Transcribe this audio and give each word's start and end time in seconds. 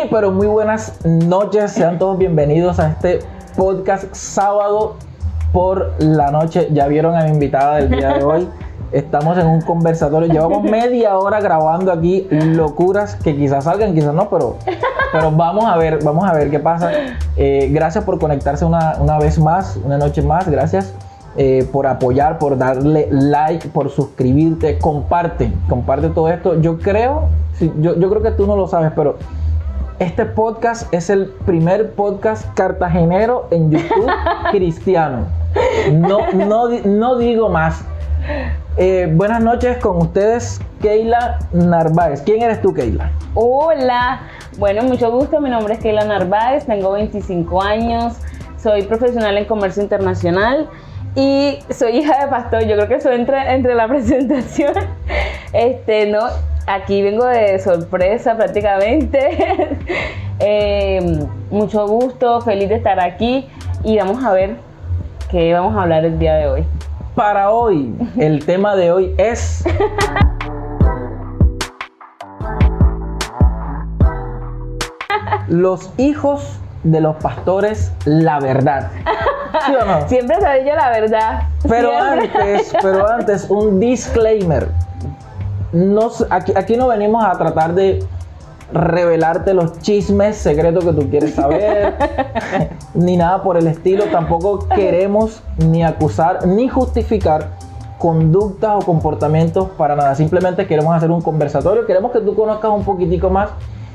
Muy, 0.00 0.08
pero 0.08 0.30
muy 0.30 0.46
buenas 0.46 1.04
noches. 1.04 1.72
Sean 1.72 1.98
todos 1.98 2.16
bienvenidos 2.16 2.78
a 2.78 2.88
este 2.88 3.18
podcast 3.54 4.06
sábado 4.14 4.96
por 5.52 5.92
la 5.98 6.30
noche. 6.30 6.68
Ya 6.72 6.86
vieron 6.86 7.14
a 7.14 7.24
mi 7.24 7.32
invitada 7.32 7.76
del 7.76 7.90
día 7.90 8.14
de 8.14 8.24
hoy. 8.24 8.48
Estamos 8.92 9.36
en 9.36 9.46
un 9.46 9.60
conversatorio. 9.60 10.32
Llevamos 10.32 10.62
media 10.62 11.18
hora 11.18 11.40
grabando 11.40 11.92
aquí 11.92 12.26
locuras 12.30 13.16
que 13.16 13.36
quizás 13.36 13.64
salgan, 13.64 13.92
quizás 13.94 14.14
no, 14.14 14.30
pero, 14.30 14.56
pero 15.12 15.32
vamos 15.32 15.66
a 15.66 15.76
ver, 15.76 16.02
vamos 16.02 16.26
a 16.26 16.32
ver 16.32 16.50
qué 16.50 16.60
pasa. 16.60 16.90
Eh, 17.36 17.68
gracias 17.70 18.02
por 18.02 18.18
conectarse 18.18 18.64
una, 18.64 18.96
una 19.00 19.18
vez 19.18 19.38
más, 19.38 19.78
una 19.84 19.98
noche 19.98 20.22
más. 20.22 20.48
Gracias. 20.48 20.94
Eh, 21.36 21.68
por 21.70 21.86
apoyar, 21.86 22.38
por 22.38 22.56
darle 22.56 23.06
like, 23.10 23.68
por 23.68 23.90
suscribirte, 23.90 24.78
comparte, 24.78 25.52
comparte 25.68 26.08
todo 26.08 26.30
esto. 26.30 26.58
Yo 26.60 26.78
creo, 26.78 27.28
yo, 27.80 27.96
yo 27.96 28.08
creo 28.08 28.22
que 28.22 28.30
tú 28.30 28.46
no 28.46 28.56
lo 28.56 28.66
sabes, 28.66 28.92
pero 28.96 29.16
este 30.00 30.24
podcast 30.24 30.92
es 30.94 31.10
el 31.10 31.26
primer 31.44 31.90
podcast 31.90 32.46
cartagenero 32.54 33.46
en 33.50 33.70
YouTube 33.70 34.10
cristiano. 34.50 35.26
No, 35.92 36.32
no, 36.32 36.70
no 36.70 37.18
digo 37.18 37.50
más. 37.50 37.84
Eh, 38.78 39.10
buenas 39.12 39.42
noches 39.42 39.76
con 39.76 39.98
ustedes, 39.98 40.58
Keila 40.80 41.38
Narváez. 41.52 42.22
¿Quién 42.22 42.40
eres 42.40 42.62
tú, 42.62 42.72
Keila? 42.72 43.12
Hola, 43.34 44.22
bueno, 44.58 44.82
mucho 44.84 45.10
gusto. 45.12 45.38
Mi 45.38 45.50
nombre 45.50 45.74
es 45.74 45.80
Keila 45.80 46.04
Narváez, 46.06 46.64
tengo 46.64 46.92
25 46.92 47.62
años, 47.62 48.16
soy 48.56 48.82
profesional 48.84 49.36
en 49.36 49.44
comercio 49.44 49.82
internacional 49.82 50.70
y 51.14 51.58
soy 51.68 51.98
hija 51.98 52.24
de 52.24 52.30
pastor. 52.30 52.62
Yo 52.62 52.76
creo 52.76 52.88
que 52.88 52.94
eso 52.94 53.10
entra 53.12 53.54
entre 53.54 53.74
la 53.74 53.86
presentación. 53.88 54.72
Este, 55.52 56.06
no, 56.06 56.20
aquí 56.74 57.02
vengo 57.02 57.26
de 57.26 57.58
sorpresa 57.58 58.36
prácticamente. 58.36 59.76
Eh, 60.42 61.18
mucho 61.50 61.86
gusto, 61.86 62.40
feliz 62.40 62.70
de 62.70 62.76
estar 62.76 62.98
aquí 62.98 63.46
y 63.84 63.98
vamos 63.98 64.24
a 64.24 64.32
ver 64.32 64.56
qué 65.30 65.52
vamos 65.52 65.76
a 65.76 65.82
hablar 65.82 66.06
el 66.06 66.18
día 66.18 66.34
de 66.36 66.48
hoy. 66.48 66.64
Para 67.14 67.50
hoy, 67.50 67.94
el 68.16 68.42
tema 68.46 68.74
de 68.74 68.90
hoy 68.90 69.14
es... 69.18 69.62
Los 75.46 75.92
hijos 75.98 76.58
de 76.84 77.02
los 77.02 77.16
pastores, 77.16 77.92
la 78.06 78.40
verdad. 78.40 78.90
¿Sí 79.66 79.74
o 79.74 79.84
no? 79.84 80.00
Siempre 80.08 80.40
se 80.40 80.46
ha 80.46 80.54
dicho 80.54 80.74
la 80.74 80.88
verdad. 80.88 81.42
Pero 81.68 81.98
antes, 81.98 82.74
pero 82.80 83.06
antes, 83.06 83.50
un 83.50 83.78
disclaimer. 83.78 84.68
No, 85.72 86.10
aquí, 86.30 86.52
aquí 86.56 86.76
no 86.76 86.88
venimos 86.88 87.24
a 87.24 87.32
tratar 87.38 87.74
de 87.74 88.04
revelarte 88.72 89.54
los 89.54 89.80
chismes 89.80 90.36
secretos 90.36 90.84
que 90.84 90.92
tú 90.92 91.10
quieres 91.10 91.34
saber, 91.34 91.94
ni 92.94 93.16
nada 93.16 93.42
por 93.42 93.56
el 93.56 93.66
estilo. 93.66 94.04
Tampoco 94.04 94.66
queremos 94.74 95.42
ni 95.58 95.84
acusar 95.84 96.46
ni 96.46 96.68
justificar 96.68 97.48
conductas 97.98 98.82
o 98.82 98.86
comportamientos 98.86 99.68
para 99.76 99.94
nada. 99.94 100.14
Simplemente 100.14 100.66
queremos 100.66 100.94
hacer 100.94 101.10
un 101.10 101.20
conversatorio. 101.20 101.86
Queremos 101.86 102.12
que 102.12 102.20
tú 102.20 102.34
conozcas 102.34 102.70
un 102.70 102.84
poquitico 102.84 103.30
más 103.30 103.50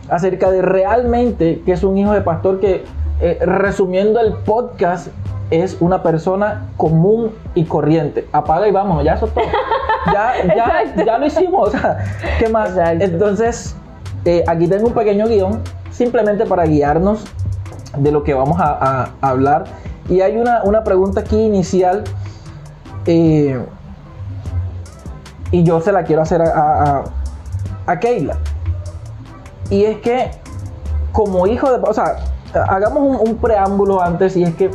acerca 0.10 0.52
de 0.52 0.62
realmente 0.62 1.62
que 1.66 1.72
es 1.72 1.84
un 1.84 1.98
hijo 1.98 2.12
de 2.12 2.22
pastor 2.22 2.60
que, 2.60 2.84
eh, 3.22 3.40
resumiendo 3.42 4.20
el 4.20 4.34
podcast, 4.34 5.08
es 5.50 5.78
una 5.80 6.04
persona 6.04 6.68
común 6.78 7.32
y 7.56 7.66
corriente. 7.66 8.28
Apaga 8.32 8.68
y 8.68 8.72
vámonos, 8.72 9.04
ya 9.04 9.14
eso 9.14 9.26
es 9.26 9.34
todo. 9.34 9.44
Ya, 10.06 10.34
ya, 10.56 11.04
ya 11.06 11.18
lo 11.18 11.26
hicimos. 11.26 11.72
¿Qué 12.40 12.50
más? 12.50 12.78
Entonces, 12.78 13.76
eh, 14.26 14.44
aquí 14.48 14.68
tengo 14.68 14.88
un 14.88 14.94
pequeño 14.94 15.28
guion, 15.28 15.62
simplemente 15.92 16.46
para 16.46 16.66
guiarnos 16.66 17.26
de 17.98 18.12
lo 18.12 18.24
que 18.24 18.34
vamos 18.34 18.58
a, 18.60 19.10
hablar. 19.22 19.66
Y 20.10 20.22
hay 20.22 20.38
una, 20.38 20.84
pregunta 20.84 21.22
aquí 21.22 21.38
inicial. 21.38 22.04
Eh, 23.06 23.64
y 25.52 25.64
yo 25.64 25.80
se 25.82 25.92
la 25.92 26.04
quiero 26.04 26.22
hacer 26.22 26.42
a, 26.42 27.04
a, 27.86 28.00
Keila. 28.00 28.38
Y 29.70 29.86
es 29.86 29.98
que, 29.98 30.32
como 31.12 31.48
hijo 31.48 31.72
de. 31.72 31.80
O 31.88 31.94
sea, 31.94 32.18
hagamos 32.68 33.22
un, 33.22 33.30
un 33.30 33.38
preámbulo 33.38 34.02
antes, 34.02 34.36
y 34.36 34.44
es 34.44 34.56
que 34.56 34.70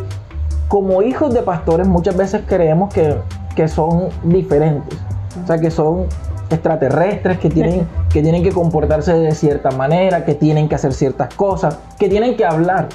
como 0.71 1.03
hijos 1.03 1.35
de 1.35 1.43
pastores 1.43 1.89
muchas 1.89 2.17
veces 2.17 2.43
creemos 2.47 2.95
que, 2.95 3.19
son 3.67 4.09
diferentes, 4.23 4.97
o 5.43 5.47
sea, 5.47 5.59
que 5.59 5.71
son 5.71 6.07
extraterrestres, 6.51 7.39
que 7.39 7.51
tienen, 7.51 7.87
que 8.13 8.23
tienen 8.23 8.43
que 8.43 8.53
comportarse 8.53 9.15
de 9.15 9.33
cierta 9.33 9.71
manera, 9.71 10.25
que 10.25 10.35
tienen 10.35 10.69
que 10.69 10.75
hacer 10.75 10.93
ciertas 10.93 11.35
cosas, 11.35 11.79
que 11.99 12.09
tienen 12.09 12.37
que 12.37 12.45
hablar 12.45 12.89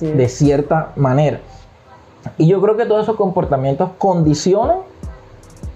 de 0.00 0.28
cierta 0.28 0.92
manera. 0.96 1.40
Y 2.38 2.46
yo 2.46 2.60
creo 2.60 2.76
que 2.76 2.86
todos 2.86 3.02
esos 3.02 3.16
comportamientos 3.16 3.90
condicionan 3.98 4.78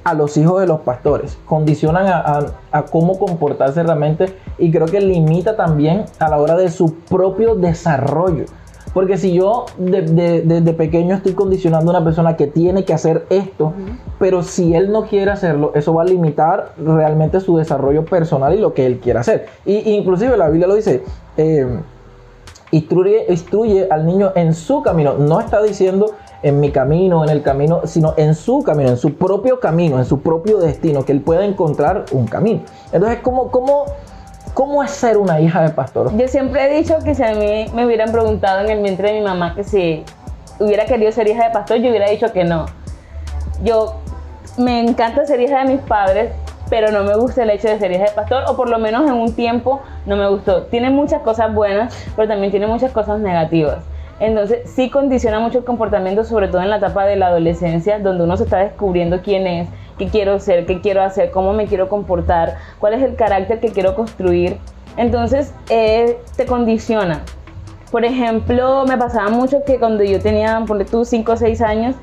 a 0.04 0.15
los 0.15 0.37
hijos 0.37 0.60
de 0.60 0.66
los 0.66 0.81
pastores, 0.81 1.37
condicionan 1.44 2.06
a, 2.06 2.47
a, 2.70 2.82
cómo 2.84 3.19
comportarse 3.19 3.82
realmente 3.82 4.34
y 4.56 4.70
creo 4.70 4.87
que 4.87 5.00
limita 5.00 5.56
también 5.56 6.06
a 6.19 6.28
la 6.31 6.38
hora 6.38 6.56
de 6.56 6.70
su 6.70 6.94
propio 6.94 7.55
desarrollo. 7.55 8.47
Porque 8.98 9.16
si 9.16 9.32
yo 9.32 9.66
desde 9.78 10.72
pequeño 10.72 11.14
estoy 11.14 11.32
condicionando 11.34 11.92
a 11.92 11.98
una 11.98 12.04
persona 12.04 12.36
que 12.36 12.48
tiene 12.48 12.84
que 12.84 12.92
hacer 12.92 13.26
esto, 13.31 13.72
pero 14.19 14.42
si 14.42 14.75
él 14.75 14.91
no 14.91 15.04
quiere 15.04 15.31
hacerlo, 15.31 15.70
eso 15.76 15.94
va 15.94 16.03
a 16.03 16.04
limitar 16.04 16.72
realmente 16.76 17.38
su 17.38 17.56
desarrollo 17.56 18.04
personal 18.04 18.56
y 18.56 18.58
lo 18.58 18.75
que 18.75 18.87
él 18.87 18.98
quiere 18.98 19.20
hacer. 19.20 19.47
Y 19.64 19.88
inclusive 19.92 20.37
la 20.37 20.48
Biblia 20.48 20.66
lo 20.66 20.75
dice, 20.75 21.04
eh, 21.37 21.78
instruye, 22.72 23.26
instruye 23.28 23.87
al 23.88 24.04
niño 24.04 24.32
en 24.34 24.53
su 24.53 24.82
camino. 24.82 25.14
No 25.14 25.38
está 25.38 25.62
diciendo 25.62 26.14
en 26.42 26.58
mi 26.58 26.72
camino, 26.72 27.22
en 27.22 27.31
el 27.31 27.42
camino, 27.42 27.82
sino 27.84 28.14
en 28.16 28.34
su 28.34 28.64
camino, 28.64 28.91
en 28.91 28.97
su 28.97 29.14
propio 29.14 29.60
camino, 29.60 30.00
en 30.00 30.06
su 30.06 30.22
propio 30.22 30.58
destino, 30.58 31.04
que 31.04 31.12
él 31.12 31.20
pueda 31.20 31.44
encontrar 31.44 32.06
un 32.10 32.26
camino. 32.26 32.62
Entonces, 32.91 33.20
¿cómo, 33.22 33.53
cómo 33.53 33.84
¿Cómo 34.58 34.82
es 34.82 34.91
ser 34.91 35.19
una 35.19 35.41
hija 35.41 35.62
de 35.62 35.70
pastor? 35.70 36.10
Yo 36.16 36.26
siempre 36.26 36.66
he 36.66 36.78
dicho 36.78 36.98
que 37.04 37.14
si 37.14 37.22
a 37.22 37.32
mí 37.32 37.66
me 37.74 37.86
hubieran 37.86 38.10
preguntado 38.10 38.64
en 38.64 38.70
el 38.70 38.82
vientre 38.82 39.12
de 39.12 39.20
mi 39.20 39.24
mamá 39.24 39.54
que 39.54 39.62
si 39.62 40.02
hubiera 40.58 40.84
querido 40.84 41.12
ser 41.12 41.28
hija 41.28 41.44
de 41.44 41.50
pastor, 41.52 41.76
yo 41.76 41.91
hubiera 41.91 42.10
dicho 42.10 42.32
que 42.32 42.42
no. 42.42 42.66
Yo 43.62 43.94
me 44.56 44.80
encanta 44.80 45.24
ser 45.26 45.41
hija 45.41 45.60
de 45.60 45.74
mis 45.74 45.80
padres, 45.82 46.32
pero 46.69 46.91
no 46.91 47.04
me 47.04 47.14
gusta 47.14 47.44
el 47.44 47.50
hecho 47.50 47.69
de 47.69 47.78
ser 47.78 47.92
hija 47.92 48.06
de 48.06 48.10
pastor, 48.10 48.42
o 48.48 48.56
por 48.56 48.69
lo 48.69 48.80
menos 48.80 49.06
en 49.06 49.12
un 49.12 49.32
tiempo 49.32 49.80
no 50.06 50.16
me 50.16 50.28
gustó. 50.28 50.64
Tiene 50.64 50.90
muchas 50.90 51.22
cosas 51.22 51.54
buenas, 51.54 51.94
pero 52.16 52.26
también 52.26 52.50
tiene 52.50 52.66
muchas 52.66 52.90
cosas 52.90 53.20
negativas. 53.20 53.84
Entonces 54.21 54.69
sí 54.71 54.91
condiciona 54.91 55.39
mucho 55.39 55.59
el 55.59 55.65
comportamiento, 55.65 56.25
sobre 56.25 56.49
todo 56.49 56.62
en 56.62 56.71
la 56.71 56.77
etapa 56.79 57.05
de 57.06 57.17
la 57.17 57.29
adolescencia, 57.29 57.99
donde 57.99 58.25
uno 58.25 58.37
se 58.37 58.45
está 58.45 58.59
descubriendo 58.59 59.21
quién 59.23 59.47
es, 59.47 59.69
qué 59.97 60.09
quiero 60.09 60.41
ser, 60.41 60.67
qué 60.67 60.81
quiero 60.81 61.03
hacer, 61.03 61.31
cómo 61.31 61.53
me 61.53 61.67
quiero 61.67 61.89
comportar, 61.89 62.56
cuál 62.79 62.95
es 62.95 63.03
el 63.03 63.15
carácter 63.15 63.61
que 63.61 63.69
quiero 63.69 63.95
construir. 63.95 64.59
Entonces, 64.97 65.55
eh, 65.71 66.19
te 66.37 66.47
condiciona. 66.47 67.23
Por 67.93 68.05
ejemplo, 68.05 68.84
me 68.87 68.99
pasaba 68.99 69.31
mucho 69.31 69.62
que 69.65 69.79
cuando 69.79 70.03
yo 70.03 70.21
tenía, 70.21 70.62
ponle 70.67 70.85
tú, 70.85 71.05
5 71.05 71.32
o 71.32 71.37
6 71.37 71.62
años, 71.62 71.97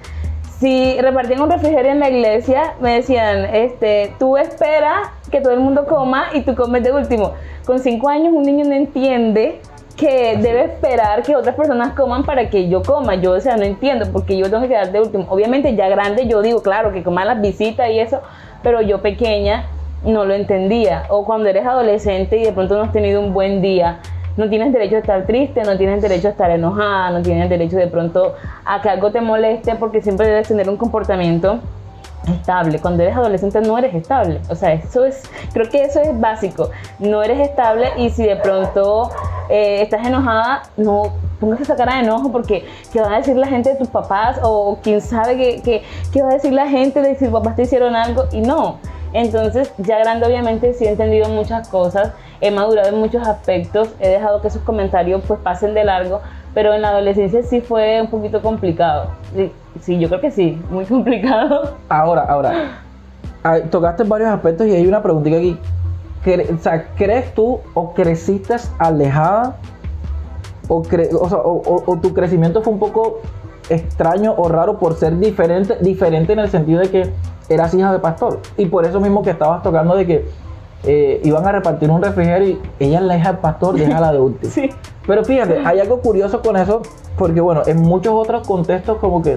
si 0.60 1.00
repartían 1.02 1.42
un 1.42 1.50
refrigerio 1.50 1.92
en 1.92 2.00
la 2.00 2.10
iglesia, 2.10 2.76
me 2.80 2.94
decían, 2.96 3.46
este, 3.54 4.14
tú 4.18 4.38
espera 4.38 5.14
que 5.30 5.42
todo 5.42 5.54
el 5.54 5.60
mundo 5.60 5.86
coma 5.86 6.28
y 6.34 6.42
tú 6.42 6.56
comes 6.56 6.82
de 6.84 6.94
último. 6.94 7.34
Con 7.66 7.80
5 7.80 8.10
años 8.10 8.34
un 8.34 8.44
niño 8.44 8.66
no 8.66 8.74
entiende 8.74 9.60
que 9.96 10.38
debe 10.38 10.66
esperar 10.66 11.24
que 11.24 11.36
otras 11.36 11.56
personas 11.56 11.94
coman 11.94 12.24
para 12.24 12.50
que 12.50 12.68
yo 12.68 12.82
coma. 12.84 13.16
Yo, 13.16 13.32
o 13.32 13.40
sea, 13.40 13.56
no 13.58 13.64
entiendo 13.64 14.06
porque 14.12 14.38
yo 14.38 14.50
tengo 14.50 14.62
que 14.62 14.70
quedar 14.70 14.92
de 14.92 15.00
último. 15.00 15.26
Obviamente 15.30 15.76
ya 15.76 15.88
grande 15.88 16.28
yo 16.28 16.42
digo, 16.42 16.62
claro, 16.62 16.92
que 16.92 17.04
coman 17.04 17.28
las 17.28 17.42
visitas 17.42 17.90
y 17.90 18.00
eso, 18.00 18.22
pero 18.62 18.82
yo 18.82 19.02
pequeña 19.02 19.66
no 20.04 20.26
lo 20.26 20.34
entendía. 20.34 21.04
O 21.10 21.26
cuando 21.26 21.50
eres 21.50 21.66
adolescente 21.66 22.38
y 22.38 22.44
de 22.44 22.52
pronto 22.52 22.76
no 22.76 22.84
has 22.84 22.92
tenido 22.92 23.22
un 23.22 23.34
buen 23.34 23.62
día, 23.62 24.00
no 24.38 24.50
tienes 24.50 24.74
derecho 24.74 24.98
a 24.98 25.00
estar 25.00 25.26
triste, 25.26 25.64
no 25.64 25.78
tienes 25.78 26.02
derecho 26.02 26.28
a 26.28 26.32
estar 26.32 26.52
enojada, 26.52 27.12
no 27.12 27.22
tienes 27.22 27.50
derecho 27.50 27.78
de 27.78 27.88
pronto 27.88 28.36
a 28.66 28.82
que 28.82 28.90
algo 28.90 29.12
te 29.12 29.22
moleste 29.22 29.76
porque 29.76 30.02
siempre 30.02 30.28
debes 30.28 30.48
tener 30.48 30.70
un 30.70 30.76
comportamiento 30.76 31.60
estable. 32.30 32.80
Cuando 32.80 33.04
eres 33.04 33.16
adolescente 33.16 33.62
no 33.62 33.78
eres 33.78 33.94
estable. 33.94 34.42
O 34.50 34.56
sea, 34.56 34.74
eso 34.74 35.06
es, 35.06 35.24
creo 35.54 35.70
que 35.70 35.84
eso 35.84 36.02
es 36.02 36.20
básico. 36.20 36.70
No 37.00 37.24
eres 37.24 37.40
estable 37.40 37.90
y 37.98 38.10
si 38.10 38.24
de 38.24 38.36
pronto 38.38 39.10
eh, 39.50 39.82
estás 39.82 40.06
enojada, 40.06 40.64
no 40.78 41.14
pongas 41.40 41.62
esa 41.62 41.76
cara 41.76 41.96
de 41.96 42.04
enojo 42.04 42.32
porque 42.32 42.66
¿qué 42.92 43.02
va 43.02 43.14
a 43.14 43.18
decir 43.18 43.36
la 43.36 43.48
gente 43.48 43.70
de 43.70 43.76
tus 43.76 43.90
papás? 43.90 44.40
O 44.44 44.80
quién 44.82 45.02
sabe 45.02 45.38
qué, 45.38 45.84
qué, 46.12 46.22
va 46.22 46.30
a 46.30 46.34
decir 46.34 46.54
la 46.54 46.68
gente 46.68 47.02
de 47.02 47.16
si 47.16 47.26
tus 47.26 47.34
papás 47.34 47.56
te 47.56 47.64
hicieron 47.64 47.96
algo 47.96 48.26
y 48.32 48.42
no. 48.42 48.80
Entonces, 49.14 49.72
ya 49.78 49.98
grande 50.00 50.26
obviamente 50.26 50.74
sí 50.74 50.86
he 50.86 50.90
entendido 50.90 51.30
muchas 51.30 51.70
cosas, 51.70 52.12
he 52.42 52.52
madurado 52.52 52.90
en 52.90 53.00
muchos 53.00 53.26
aspectos, 53.26 53.88
he 54.02 54.10
dejado 54.10 54.42
que 54.42 54.50
esos 54.50 54.62
comentarios 54.64 55.24
pues 55.26 55.40
pasen 55.40 55.74
de 55.74 55.86
largo, 55.86 56.20
pero 56.56 56.74
en 56.74 56.82
la 56.82 56.90
adolescencia 56.90 57.44
sí 57.44 57.62
fue 57.62 58.02
un 58.02 58.08
poquito 58.10 58.42
complicado. 58.42 59.10
Sí, 59.82 60.00
yo 60.00 60.08
creo 60.08 60.22
que 60.22 60.32
sí, 60.32 60.60
muy 60.72 60.86
complicado. 60.96 61.76
Ahora, 61.90 62.24
ahora, 62.24 62.54
tocaste 63.70 64.04
varios 64.06 64.30
aspectos 64.30 64.66
y 64.66 64.72
hay 64.72 64.88
una 64.88 65.04
preguntita 65.04 65.38
aquí. 65.38 65.60
o 66.52 66.58
sea, 66.60 66.88
¿crees 66.96 67.32
tú 67.36 67.60
o 67.76 67.94
creciste 67.94 68.56
alejada? 68.80 69.58
O, 70.68 70.82
cre- 70.82 71.10
o, 71.14 71.30
sea, 71.30 71.38
o- 71.38 71.84
o 71.86 71.98
tu 72.00 72.12
crecimiento 72.14 72.64
fue 72.64 72.74
un 72.74 72.80
poco 72.80 73.20
extraño 73.70 74.34
o 74.38 74.48
raro 74.50 74.80
por 74.80 74.96
ser 74.96 75.18
diferente, 75.20 75.78
diferente 75.82 76.34
en 76.34 76.40
el 76.40 76.50
sentido 76.50 76.80
de 76.80 76.90
que 76.90 77.10
eras 77.50 77.74
hija 77.76 77.92
de 77.92 78.00
pastor. 78.00 78.40
Y 78.58 78.66
por 78.68 78.86
eso 78.86 79.00
mismo 79.00 79.22
que 79.22 79.30
estabas 79.32 79.62
tocando 79.62 79.96
de 79.96 80.08
que 80.08 80.26
eh, 80.88 81.22
iban 81.24 81.46
a 81.48 81.52
repartir 81.52 81.90
un 81.90 82.02
refrigerio 82.02 82.58
y 82.80 82.86
ella 82.86 83.00
es 83.00 83.04
la 83.06 83.18
hija 83.18 83.32
del 83.34 83.42
pastor, 83.42 83.76
déjala 83.76 84.12
de 84.14 84.20
último. 84.20 84.52
Sí. 84.54 84.70
Pero 85.08 85.24
fíjate, 85.24 85.60
hay 85.64 85.80
algo 85.80 86.00
curioso 86.02 86.42
con 86.42 86.58
eso, 86.58 86.82
porque 87.18 87.40
bueno, 87.40 87.62
en 87.68 87.82
muchos 87.82 88.14
otros 88.14 88.48
contextos 88.48 88.98
como 88.98 89.22
que 89.22 89.34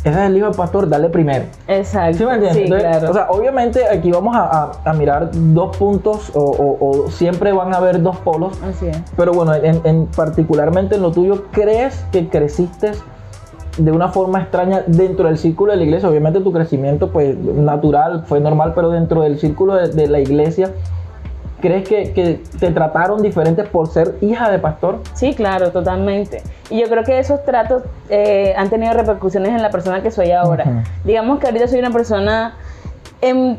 ese 0.00 0.10
es 0.10 0.26
el 0.26 0.36
hijo 0.36 0.46
del 0.46 0.54
pastor, 0.56 0.86
dale 0.88 1.08
primero. 1.08 1.46
Exacto. 1.66 2.18
¿Sí 2.18 2.24
me 2.26 2.34
entiendes? 2.34 2.56
Sí, 2.58 2.62
Entonces, 2.64 2.88
claro. 2.90 3.10
O 3.10 3.14
sea, 3.14 3.26
obviamente 3.30 3.88
aquí 3.88 4.10
vamos 4.10 4.36
a, 4.36 4.42
a- 4.44 4.72
a 4.84 4.92
mirar 4.92 5.30
dos 5.32 5.74
puntos 5.78 6.30
o, 6.34 6.40
o- 6.42 7.04
o 7.06 7.10
siempre 7.10 7.52
van 7.52 7.72
a 7.72 7.78
haber 7.78 8.02
dos 8.02 8.18
polos. 8.18 8.52
Así 8.62 8.86
es. 8.88 9.00
Pero 9.16 9.32
bueno, 9.32 9.54
en, 9.54 9.80
en- 9.84 10.06
particularmente 10.08 10.96
en 10.96 11.02
lo 11.02 11.10
tuyo, 11.10 11.44
¿crees 11.52 12.04
que 12.12 12.28
creciste 12.28 12.92
de 13.76 13.92
una 13.92 14.08
forma 14.08 14.40
extraña 14.40 14.82
dentro 14.86 15.26
del 15.26 15.38
círculo 15.38 15.72
de 15.72 15.78
la 15.78 15.84
iglesia? 15.84 16.08
Obviamente 16.08 16.40
tu 16.40 16.52
crecimiento 16.52 17.10
pues 17.10 17.36
natural, 17.36 18.24
fue 18.26 18.40
normal, 18.40 18.72
pero 18.74 18.90
dentro 18.90 19.22
del 19.22 19.38
círculo 19.38 19.74
de, 19.74 19.88
de 19.88 20.06
la 20.06 20.20
iglesia, 20.20 20.70
¿crees 21.60 21.88
que, 21.88 22.12
que 22.12 22.42
te 22.60 22.70
trataron 22.72 23.22
diferente 23.22 23.64
por 23.64 23.86
ser 23.88 24.16
hija 24.20 24.50
de 24.50 24.58
pastor? 24.58 25.00
Sí, 25.14 25.34
claro, 25.34 25.70
totalmente. 25.70 26.42
Y 26.68 26.80
yo 26.80 26.88
creo 26.88 27.04
que 27.04 27.18
esos 27.18 27.42
tratos 27.44 27.82
eh, 28.10 28.54
han 28.56 28.68
tenido 28.68 28.92
repercusiones 28.92 29.50
en 29.50 29.62
la 29.62 29.70
persona 29.70 30.02
que 30.02 30.10
soy 30.10 30.30
ahora. 30.30 30.84
Digamos 31.04 31.38
que 31.38 31.46
ahorita 31.46 31.66
soy 31.68 31.78
una 31.78 31.90
persona 31.90 32.54
en 33.22 33.58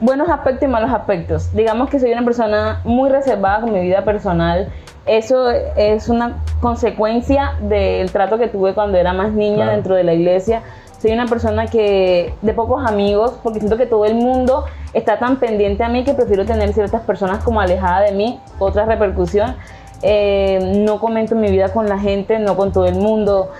buenos 0.00 0.28
aspectos 0.28 0.68
y 0.68 0.70
malos 0.70 0.90
aspectos. 0.90 1.54
Digamos 1.54 1.90
que 1.90 2.00
soy 2.00 2.12
una 2.12 2.24
persona 2.24 2.80
muy 2.84 3.08
reservada 3.08 3.60
con 3.60 3.72
mi 3.72 3.80
vida 3.80 4.04
personal. 4.04 4.68
Eso 5.06 5.50
es 5.50 6.08
una 6.08 6.42
consecuencia 6.60 7.52
del 7.60 8.10
trato 8.10 8.38
que 8.38 8.48
tuve 8.48 8.74
cuando 8.74 8.98
era 8.98 9.12
más 9.12 9.32
niña 9.32 9.56
Claro. 9.56 9.72
dentro 9.72 9.94
de 9.94 10.04
la 10.04 10.14
iglesia. 10.14 10.62
Soy 11.00 11.12
una 11.12 11.26
persona 11.26 11.66
que 11.66 12.34
de 12.42 12.54
pocos 12.54 12.84
amigos, 12.84 13.38
porque 13.42 13.60
siento 13.60 13.76
que 13.76 13.86
todo 13.86 14.04
el 14.04 14.14
mundo 14.14 14.64
está 14.94 15.18
tan 15.18 15.36
pendiente 15.36 15.84
a 15.84 15.88
mí 15.88 16.02
que 16.04 16.14
prefiero 16.14 16.44
tener 16.44 16.72
ciertas 16.72 17.02
personas 17.02 17.44
como 17.44 17.60
alejada 17.60 18.00
de 18.00 18.12
mí. 18.12 18.40
Otra 18.58 18.84
repercusión, 18.86 19.54
eh, 20.02 20.82
no 20.84 20.98
comento 20.98 21.34
mi 21.36 21.50
vida 21.50 21.72
con 21.72 21.88
la 21.88 21.98
gente, 21.98 22.38
no 22.38 22.56
con 22.56 22.72
todo 22.72 22.86
el 22.86 22.96
mundo. 22.96 23.50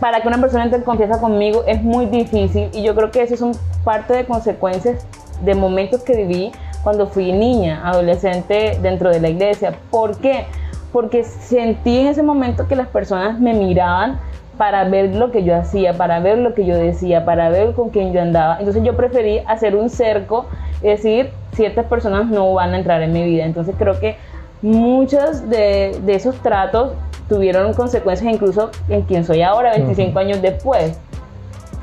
Para 0.00 0.20
que 0.20 0.28
una 0.28 0.38
persona 0.40 0.64
entre 0.64 0.78
en 0.80 0.84
confianza 0.84 1.20
conmigo 1.20 1.62
es 1.66 1.82
muy 1.82 2.06
difícil 2.06 2.68
y 2.72 2.82
yo 2.82 2.94
creo 2.94 3.10
que 3.12 3.22
eso 3.22 3.36
son 3.36 3.52
parte 3.84 4.14
de 4.14 4.26
consecuencias 4.26 5.06
de 5.42 5.54
momentos 5.54 6.02
que 6.02 6.16
viví 6.16 6.52
cuando 6.82 7.06
fui 7.06 7.32
niña, 7.32 7.80
adolescente 7.84 8.76
dentro 8.82 9.10
de 9.10 9.20
la 9.20 9.28
iglesia. 9.28 9.78
¿Por 9.90 10.18
qué? 10.18 10.46
Porque 10.92 11.24
sentí 11.24 11.98
en 11.98 12.08
ese 12.08 12.22
momento 12.22 12.68
que 12.68 12.76
las 12.76 12.88
personas 12.88 13.40
me 13.40 13.54
miraban 13.54 14.20
para 14.58 14.84
ver 14.84 15.14
lo 15.16 15.30
que 15.30 15.44
yo 15.44 15.56
hacía, 15.56 15.94
para 15.94 16.20
ver 16.20 16.38
lo 16.38 16.54
que 16.54 16.66
yo 16.66 16.76
decía, 16.76 17.24
para 17.24 17.48
ver 17.48 17.72
con 17.74 17.90
quién 17.90 18.12
yo 18.12 18.20
andaba. 18.20 18.58
Entonces 18.58 18.82
yo 18.84 18.96
preferí 18.96 19.38
hacer 19.46 19.74
un 19.74 19.88
cerco 19.88 20.46
y 20.82 20.88
decir, 20.88 21.30
ciertas 21.52 21.86
personas 21.86 22.26
no 22.26 22.52
van 22.54 22.74
a 22.74 22.78
entrar 22.78 23.02
en 23.02 23.12
mi 23.12 23.24
vida. 23.24 23.44
Entonces 23.44 23.74
creo 23.78 23.98
que 23.98 24.16
muchos 24.60 25.48
de, 25.48 25.98
de 26.04 26.14
esos 26.14 26.36
tratos 26.36 26.92
tuvieron 27.28 27.72
consecuencias 27.72 28.32
incluso 28.32 28.70
en 28.88 29.02
quien 29.02 29.24
soy 29.24 29.42
ahora, 29.42 29.70
25 29.72 30.10
Ujú. 30.10 30.18
años 30.18 30.42
después. 30.42 30.98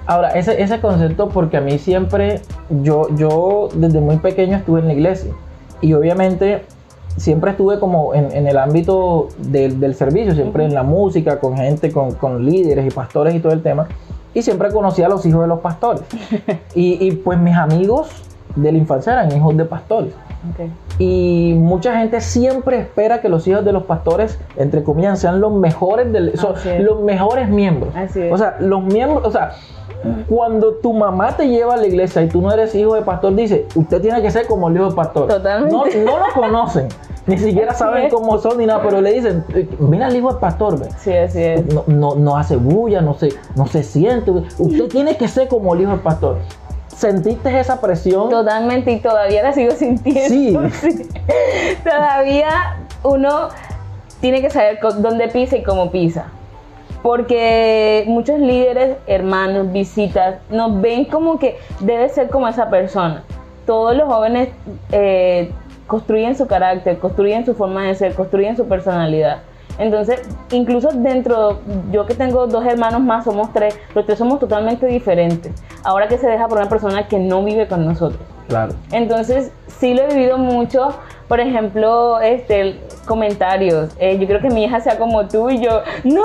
Ahora, 0.06 0.30
ese, 0.30 0.62
ese 0.62 0.80
concepto, 0.80 1.30
porque 1.30 1.58
a 1.58 1.62
mí 1.62 1.78
siempre, 1.78 2.42
yo, 2.82 3.08
yo 3.16 3.70
desde 3.74 4.00
muy 4.00 4.18
pequeño 4.18 4.58
estuve 4.58 4.80
en 4.80 4.88
la 4.88 4.94
iglesia 4.94 5.32
y 5.82 5.94
obviamente 5.94 6.64
siempre 7.20 7.52
estuve 7.52 7.80
como 7.80 8.14
en, 8.14 8.32
en 8.32 8.48
el 8.48 8.58
ámbito 8.58 9.28
del, 9.38 9.80
del 9.80 9.94
servicio, 9.96 10.34
siempre 10.34 10.66
en 10.66 10.74
la 10.74 10.84
música, 10.84 11.40
con 11.40 11.56
gente, 11.58 11.92
con, 11.92 12.14
con 12.14 12.46
líderes 12.46 12.88
y 12.88 12.90
pastores 12.90 13.36
y 13.36 13.40
todo 13.40 13.52
el 13.52 13.62
tema. 13.62 13.88
Y 14.34 14.42
siempre 14.42 14.72
conocí 14.72 15.04
a 15.04 15.10
los 15.10 15.26
hijos 15.26 15.42
de 15.42 15.48
los 15.48 15.60
pastores. 15.60 16.02
y, 16.76 17.06
y 17.06 17.12
pues 17.12 17.38
mis 17.40 17.56
amigos 17.56 18.10
de 18.56 18.72
la 18.72 18.78
infancia 18.78 19.14
eran 19.14 19.36
hijos 19.36 19.56
de 19.58 19.66
pastores. 19.66 20.14
Ok. 20.52 20.70
Y 21.00 21.54
mucha 21.58 21.98
gente 21.98 22.22
siempre 22.22 22.80
espera 22.80 23.22
que 23.22 23.30
los 23.30 23.48
hijos 23.48 23.64
de 23.64 23.72
los 23.72 23.84
pastores, 23.84 24.40
entre 24.58 24.84
comillas, 24.84 25.20
sean 25.20 25.40
los 25.40 25.54
mejores, 25.54 26.12
del, 26.12 26.38
son 26.38 26.56
los 26.80 27.02
mejores 27.02 27.50
miembros. 27.50 27.94
O 28.32 28.38
sea, 28.38 28.58
los 28.60 28.84
miembros, 28.84 29.26
o 29.26 29.32
sea, 29.32 29.54
cuando 30.30 30.76
tu 30.76 30.94
mamá 30.94 31.36
te 31.36 31.48
lleva 31.48 31.74
a 31.74 31.78
la 31.78 31.88
iglesia 31.88 32.22
y 32.22 32.28
tú 32.30 32.42
no 32.42 32.52
eres 32.52 32.74
hijo 32.76 32.96
de 32.96 33.02
pastor, 33.02 33.36
dice, 33.36 33.66
usted 33.76 34.02
tiene 34.02 34.22
que 34.22 34.32
ser 34.32 34.48
como 34.48 34.70
el 34.70 34.76
hijo 34.76 34.90
de 34.90 34.96
pastor. 34.96 35.28
Totalmente. 35.28 36.04
No, 36.04 36.12
no 36.12 36.20
lo 36.28 36.34
conocen, 36.34 36.88
ni 37.28 37.38
siquiera 37.38 37.72
Así 37.72 37.80
saben 37.80 38.06
es. 38.06 38.14
cómo 38.14 38.38
son 38.38 38.58
ni 38.58 38.66
nada, 38.66 38.82
pero 38.82 39.02
le 39.02 39.12
dicen, 39.14 39.44
"Eh, 39.54 39.68
mira 39.80 40.08
el 40.08 40.16
hijo 40.16 40.30
del 40.30 40.38
pastor, 40.40 40.80
ve. 40.80 40.88
Sí, 41.00 41.14
así 41.14 41.44
es. 41.44 41.66
No, 41.74 41.84
no, 41.88 42.16
no 42.16 42.38
hace 42.38 42.56
bulla, 42.56 43.02
no 43.02 43.14
se, 43.14 43.30
no 43.56 43.68
se 43.68 43.84
siente. 43.84 44.32
Usted 44.32 44.88
tiene 44.88 45.18
que 45.18 45.28
ser 45.28 45.48
como 45.48 45.74
el 45.76 45.82
hijo 45.82 45.92
del 45.92 46.00
pastor. 46.02 46.38
¿Sentiste 46.88 47.58
esa 47.60 47.80
presión? 47.80 48.30
Totalmente, 48.30 48.92
y 48.92 49.00
todavía 49.00 49.42
la 49.44 49.54
sigo 49.54 49.72
sintiendo. 49.72 50.70
Sí. 50.70 50.92
sí. 50.92 51.10
Todavía 51.84 52.50
uno 53.04 53.50
tiene 54.22 54.42
que 54.42 54.50
saber 54.50 54.80
dónde 55.00 55.28
pisa 55.30 55.56
y 55.56 55.64
cómo 55.64 55.92
pisa. 55.92 56.26
Porque 57.02 58.04
muchos 58.08 58.40
líderes, 58.40 58.98
hermanos, 59.08 59.72
visitas, 59.72 60.36
nos 60.50 60.82
ven 60.82 61.06
como 61.06 61.40
que 61.40 61.58
debe 61.80 62.10
ser 62.10 62.30
como 62.30 62.48
esa 62.48 62.70
persona. 62.70 63.24
Todos 63.66 63.96
los 63.96 64.08
jóvenes 64.08 64.50
eh, 64.92 65.52
construyen 65.88 66.36
su 66.36 66.48
carácter, 66.48 67.00
construyen 67.00 67.46
su 67.46 67.56
forma 67.56 67.84
de 67.86 67.96
ser, 67.96 68.16
construyen 68.16 68.58
su 68.58 68.68
personalidad. 68.68 69.40
Entonces, 69.80 70.22
incluso 70.52 70.90
dentro, 70.90 71.62
yo 71.90 72.06
que 72.06 72.14
tengo 72.14 72.48
dos 72.48 72.66
hermanos 72.66 73.02
más, 73.02 73.24
somos 73.24 73.54
tres, 73.54 73.80
los 73.96 74.06
tres 74.06 74.20
somos 74.20 74.40
totalmente 74.40 74.86
diferentes. 74.86 75.54
Ahora 75.84 76.10
que 76.10 76.18
se 76.18 76.28
deja 76.28 76.50
por 76.50 76.58
una 76.58 76.68
persona 76.68 77.08
que 77.08 77.18
no 77.18 77.44
vive 77.44 77.68
con 77.68 77.86
nosotros. 77.86 78.22
Claro. 78.50 78.74
Entonces, 78.92 79.54
sí 79.68 79.94
lo 79.94 80.04
he 80.04 80.08
vivido 80.08 80.38
mucho. 80.38 80.90
Por 81.30 81.40
ejemplo, 81.40 82.20
este, 82.20 82.80
comentarios. 83.06 83.92
Eh, 84.00 84.18
yo 84.20 84.28
creo 84.28 84.42
que 84.42 84.50
mi 84.50 84.64
hija 84.66 84.82
sea 84.82 84.98
como 84.98 85.28
tú 85.28 85.50
y 85.50 85.62
yo, 85.64 85.82
no, 86.04 86.24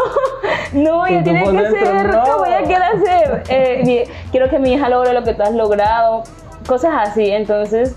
no, 0.72 1.06
Y 1.06 1.12
ella 1.12 1.18
tú 1.18 1.24
tiene 1.30 1.62
que 1.62 1.70
ser 1.84 2.06
no. 2.08 2.22
como 2.24 2.46
ella 2.46 2.62
quiera 2.66 2.90
ser. 3.04 3.42
Eh, 3.48 3.82
mi- 3.84 4.30
quiero 4.32 4.48
que 4.48 4.58
mi 4.58 4.72
hija 4.72 4.88
logre 4.88 5.12
lo 5.12 5.22
que 5.22 5.34
tú 5.34 5.42
has 5.42 5.52
logrado. 5.54 6.22
Cosas 6.66 6.92
así. 7.08 7.30
Entonces, 7.30 7.94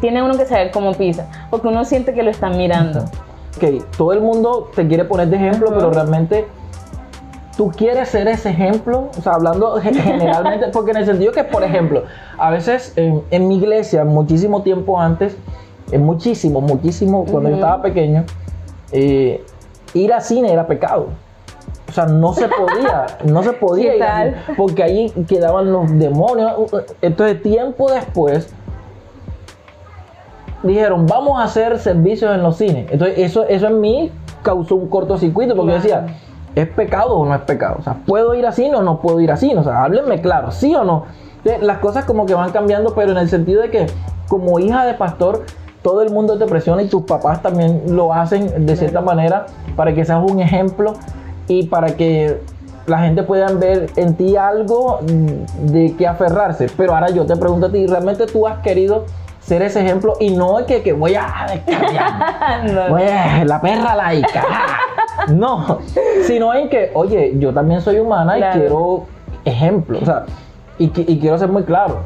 tiene 0.00 0.22
uno 0.22 0.36
que 0.36 0.46
saber 0.46 0.70
cómo 0.70 0.92
pisa. 0.94 1.28
Porque 1.50 1.68
uno 1.68 1.84
siente 1.84 2.14
que 2.14 2.22
lo 2.22 2.30
están 2.30 2.56
mirando. 2.56 3.04
Ok, 3.56 3.84
todo 3.98 4.12
el 4.14 4.22
mundo 4.22 4.70
te 4.74 4.88
quiere 4.88 5.04
poner 5.04 5.28
de 5.28 5.36
ejemplo, 5.36 5.68
Ajá. 5.68 5.76
pero 5.78 5.90
realmente 5.92 6.46
tú 7.56 7.70
quieres 7.70 8.08
ser 8.08 8.26
ese 8.28 8.48
ejemplo, 8.48 9.10
o 9.16 9.20
sea, 9.22 9.34
hablando 9.34 9.76
ge- 9.76 9.92
generalmente, 10.02 10.68
porque 10.72 10.92
en 10.92 10.96
el 10.96 11.04
sentido 11.04 11.32
que, 11.32 11.44
por 11.44 11.62
ejemplo, 11.62 12.04
a 12.38 12.50
veces 12.50 12.94
en, 12.96 13.22
en 13.30 13.46
mi 13.46 13.58
iglesia, 13.58 14.04
muchísimo 14.06 14.62
tiempo 14.62 14.98
antes, 14.98 15.36
eh, 15.92 15.98
muchísimo, 15.98 16.60
muchísimo, 16.60 17.24
cuando 17.30 17.50
yo 17.50 17.56
estaba 17.56 17.82
pequeño, 17.82 18.24
eh, 18.92 19.44
ir 19.94 20.12
al 20.12 20.22
cine 20.22 20.52
era 20.52 20.66
pecado. 20.66 21.08
O 21.88 21.92
sea, 21.92 22.06
no 22.06 22.32
se 22.32 22.48
podía, 22.48 23.06
no 23.24 23.42
se 23.42 23.52
podía 23.52 23.90
¿Qué 23.90 23.96
ir 23.98 24.02
al 24.02 24.30
cine, 24.30 24.42
porque 24.56 24.82
ahí 24.82 25.10
quedaban 25.28 25.70
los 25.70 25.90
demonios. 25.98 26.52
Entonces, 27.02 27.42
tiempo 27.42 27.92
después, 27.92 28.54
dijeron, 30.62 31.06
vamos 31.06 31.38
a 31.38 31.44
hacer 31.44 31.78
servicios 31.78 32.34
en 32.34 32.42
los 32.42 32.56
cines. 32.56 32.90
Entonces, 32.90 33.18
eso, 33.18 33.44
eso 33.44 33.66
en 33.66 33.80
mí 33.80 34.10
causó 34.42 34.76
un 34.76 34.88
cortocircuito 34.88 35.54
porque 35.54 35.72
yo 35.72 35.76
decía, 35.76 36.06
¿es 36.54 36.68
pecado 36.68 37.18
o 37.18 37.26
no 37.26 37.34
es 37.34 37.42
pecado? 37.42 37.76
O 37.80 37.82
sea, 37.82 37.96
¿puedo 38.06 38.34
ir 38.34 38.46
a 38.46 38.52
cine 38.52 38.76
o 38.76 38.82
no 38.82 39.00
puedo 39.00 39.20
ir 39.20 39.30
a 39.30 39.36
cine? 39.36 39.58
O 39.58 39.64
sea, 39.64 39.84
háblenme 39.84 40.22
claro, 40.22 40.50
¿sí 40.50 40.74
o 40.74 40.84
no? 40.84 41.04
Entonces, 41.38 41.62
las 41.62 41.78
cosas 41.78 42.04
como 42.04 42.24
que 42.24 42.34
van 42.34 42.50
cambiando, 42.50 42.94
pero 42.94 43.12
en 43.12 43.18
el 43.18 43.28
sentido 43.28 43.60
de 43.60 43.70
que 43.70 43.86
como 44.28 44.58
hija 44.58 44.86
de 44.86 44.94
pastor, 44.94 45.44
todo 45.82 46.02
el 46.02 46.10
mundo 46.10 46.38
te 46.38 46.46
presiona 46.46 46.82
y 46.82 46.86
tus 46.88 47.02
papás 47.02 47.42
también 47.42 47.82
lo 47.88 48.12
hacen 48.12 48.66
de 48.66 48.76
cierta 48.76 49.00
manera 49.00 49.46
para 49.76 49.92
que 49.94 50.04
seas 50.04 50.22
un 50.22 50.40
ejemplo 50.40 50.94
y 51.48 51.66
para 51.66 51.96
que 51.96 52.40
la 52.86 52.98
gente 53.00 53.22
pueda 53.22 53.46
ver 53.52 53.90
en 53.96 54.14
ti 54.14 54.36
algo 54.36 55.00
de 55.02 55.94
que 55.96 56.06
aferrarse. 56.06 56.68
Pero 56.76 56.94
ahora 56.94 57.10
yo 57.10 57.26
te 57.26 57.36
pregunto 57.36 57.66
a 57.66 57.72
ti, 57.72 57.86
¿realmente 57.86 58.26
tú 58.26 58.46
has 58.46 58.58
querido 58.58 59.04
ser 59.40 59.62
ese 59.62 59.80
ejemplo? 59.84 60.14
Y 60.20 60.30
no 60.30 60.58
es 60.58 60.66
que, 60.66 60.82
que 60.82 60.92
voy 60.92 61.14
a 61.14 61.46
descargar, 61.48 62.64
No. 62.72 62.88
voy 62.90 63.02
a- 63.02 63.44
la 63.44 63.60
perra 63.60 63.94
laica. 63.94 64.44
No, 65.28 65.78
sino 66.26 66.52
en 66.54 66.68
que, 66.68 66.90
oye, 66.94 67.34
yo 67.38 67.52
también 67.52 67.80
soy 67.80 67.98
humana 67.98 68.34
Claro. 68.36 68.56
y 68.56 68.60
quiero 68.60 69.04
ejemplo. 69.44 69.98
O 70.00 70.04
sea, 70.04 70.24
y 70.78 70.88
quiero 70.88 71.38
ser 71.38 71.48
muy 71.48 71.62
claro. 71.64 71.98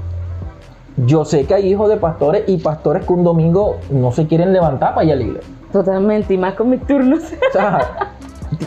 Yo 1.05 1.25
sé 1.25 1.45
que 1.45 1.55
hay 1.55 1.69
hijos 1.69 1.89
de 1.91 1.97
pastores 1.99 2.45
y 2.47 2.57
pastores 2.59 3.05
que 3.05 3.13
un 3.13 3.23
domingo 3.25 3.77
no 3.91 4.13
se 4.13 4.27
quieren 4.27 4.53
levantar 4.53 4.95
para 4.95 5.05
ir 5.07 5.13
a 5.13 5.17
la 5.17 5.23
iglesia. 5.23 5.51
Totalmente, 5.73 6.33
y 6.35 6.39
más 6.39 6.55
con 6.55 6.71
mis 6.71 6.81
turnos. 6.87 7.21
O 7.25 7.53
sea, 7.53 8.09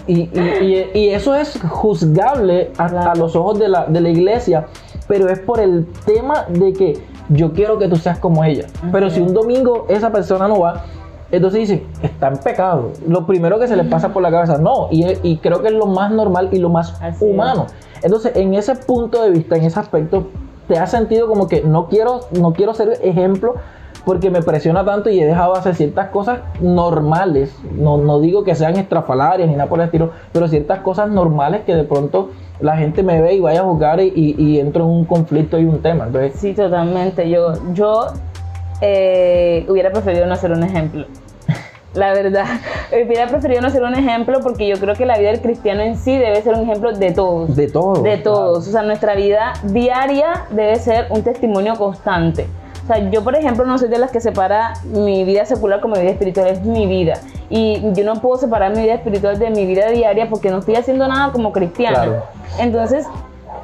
y, 0.06 0.30
y- 0.38 0.90
y- 0.94 1.00
y 1.00 1.10
eso 1.10 1.34
es 1.34 1.60
juzgable 1.70 2.72
a, 2.78 2.88
Claro. 2.88 3.12
a 3.12 3.16
los 3.16 3.36
ojos 3.36 3.58
de 3.58 3.68
la, 3.70 3.86
de 3.86 4.02
la 4.02 4.10
iglesia, 4.10 4.68
pero 5.08 5.28
es 5.30 5.40
por 5.40 5.60
el 5.60 5.88
tema 6.06 6.46
de 6.50 6.74
que 6.74 6.94
yo 7.30 7.52
quiero 7.54 7.80
que 7.80 7.88
tú 7.88 7.96
seas 7.96 8.20
como 8.20 8.44
ella. 8.44 8.66
Pero 8.92 9.10
si 9.10 9.22
un 9.22 9.34
domingo 9.34 9.86
esa 9.90 10.12
persona 10.12 10.48
no 10.48 10.60
va, 10.60 10.84
entonces 11.32 11.62
dice, 11.62 11.86
está 12.04 12.28
en 12.28 12.38
pecado. 12.38 12.92
Lo 13.08 13.26
primero 13.26 13.58
que 13.60 13.68
se 13.68 13.76
le 13.76 13.84
pasa 13.86 14.10
por 14.10 14.22
la 14.22 14.30
cabeza, 14.32 14.58
no, 14.60 14.88
y, 14.92 15.06
y 15.24 15.38
creo 15.38 15.62
que 15.62 15.70
es 15.70 15.74
lo 15.74 15.86
más 15.88 16.12
normal 16.12 16.50
y 16.52 16.60
lo 16.60 16.70
más 16.70 16.94
Así 17.02 17.26
es. 17.26 17.32
humano. 17.34 17.66
Entonces, 18.04 18.36
en 18.36 18.54
ese 18.54 18.76
punto 18.76 19.22
de 19.24 19.30
vista, 19.32 19.56
en 19.56 19.64
ese 19.66 19.80
aspecto, 19.80 20.28
te 20.70 20.78
has 20.80 20.92
sentido 20.92 21.28
como 21.28 21.50
que 21.50 21.62
no 21.64 21.88
quiero, 21.88 22.22
no 22.40 22.54
quiero 22.54 22.74
ser 22.74 23.00
ejemplo 23.04 23.56
porque 24.06 24.30
me 24.30 24.42
presiona 24.42 24.86
tanto 24.86 25.10
y 25.10 25.20
he 25.20 25.26
dejado 25.26 25.54
de 25.54 25.60
hacer 25.60 25.76
ciertas 25.76 26.08
cosas 26.10 26.40
normales. 26.62 27.54
No, 27.76 27.98
no 27.98 28.20
digo 28.22 28.44
que 28.46 28.56
sean 28.56 28.78
estrafalarias 28.78 29.50
ni 29.50 29.56
nada 29.56 29.68
por 29.70 29.80
el 29.80 29.86
estilo, 29.86 30.12
pero 30.32 30.48
ciertas 30.48 30.80
cosas 30.80 31.10
normales 31.10 31.62
que 31.66 31.76
de 31.76 31.84
pronto 31.84 32.30
la 32.62 32.78
gente 32.78 33.04
me 33.04 33.22
ve 33.22 33.34
y 33.34 33.40
vaya 33.42 33.60
a 33.62 33.64
jugar 33.64 34.00
y, 34.00 34.14
y- 34.38 34.60
entro 34.60 34.84
en 34.86 34.90
un 34.90 35.06
conflicto 35.06 35.60
y 35.60 35.66
un 35.66 35.82
tema. 35.82 36.06
Entonces, 36.08 36.34
Sí, 36.40 36.54
totalmente. 36.54 37.30
Yo, 37.30 37.54
yo 37.74 38.08
eh, 38.82 39.66
hubiera 39.70 39.92
preferido 39.92 40.26
no 40.26 40.36
ser 40.36 40.52
un 40.52 40.64
ejemplo. 40.64 41.06
La 41.94 42.14
verdad, 42.14 42.46
hubiera 42.92 43.28
preferido 43.28 43.62
no 43.62 43.70
ser 43.70 43.84
un 43.84 43.96
ejemplo 43.96 44.40
porque 44.42 44.68
yo 44.68 44.78
creo 44.80 44.96
que 44.96 45.06
la 45.06 45.18
vida 45.18 45.30
del 45.32 45.42
cristiano 45.42 45.82
en 45.82 45.98
sí 45.98 46.18
debe 46.18 46.42
ser 46.42 46.56
un 46.56 46.64
ejemplo 46.64 46.92
de 46.92 47.12
todos. 47.12 47.56
de 47.56 47.68
todo. 47.68 48.04
De 48.04 48.18
todos. 48.18 48.68
O 48.68 48.72
sea, 48.72 48.84
nuestra 48.84 49.16
vida 49.16 49.54
diaria 49.64 50.46
debe 50.52 50.76
ser 50.78 51.08
un 51.10 51.24
testimonio 51.24 51.76
constante. 51.76 52.48
O 52.84 52.88
sea, 52.92 53.10
yo, 53.10 53.24
por 53.24 53.36
ejemplo, 53.36 53.66
no 53.66 53.78
soy 53.78 53.90
de 53.90 54.00
las 54.00 54.12
que 54.12 54.20
separa 54.20 54.74
mi 54.84 55.24
vida 55.24 55.46
secular 55.46 55.80
como 55.80 55.96
mi 55.96 56.02
vida 56.02 56.12
espiritual, 56.12 56.48
es 56.48 56.62
mi 56.64 56.88
vida. 56.88 57.20
Y 57.50 57.82
yo 57.94 58.04
no 58.04 58.16
puedo 58.16 58.38
separar 58.38 58.76
mi 58.76 58.82
vida 58.82 58.96
espiritual 58.96 59.38
de 59.38 59.50
mi 59.52 59.66
vida 59.66 59.90
diaria 59.90 60.28
porque 60.28 60.50
no 60.50 60.60
estoy 60.60 60.76
haciendo 60.76 61.08
nada 61.08 61.32
como 61.32 61.52
cristiana. 61.52 62.04
Claro. 62.04 62.24
Entonces, 62.60 63.06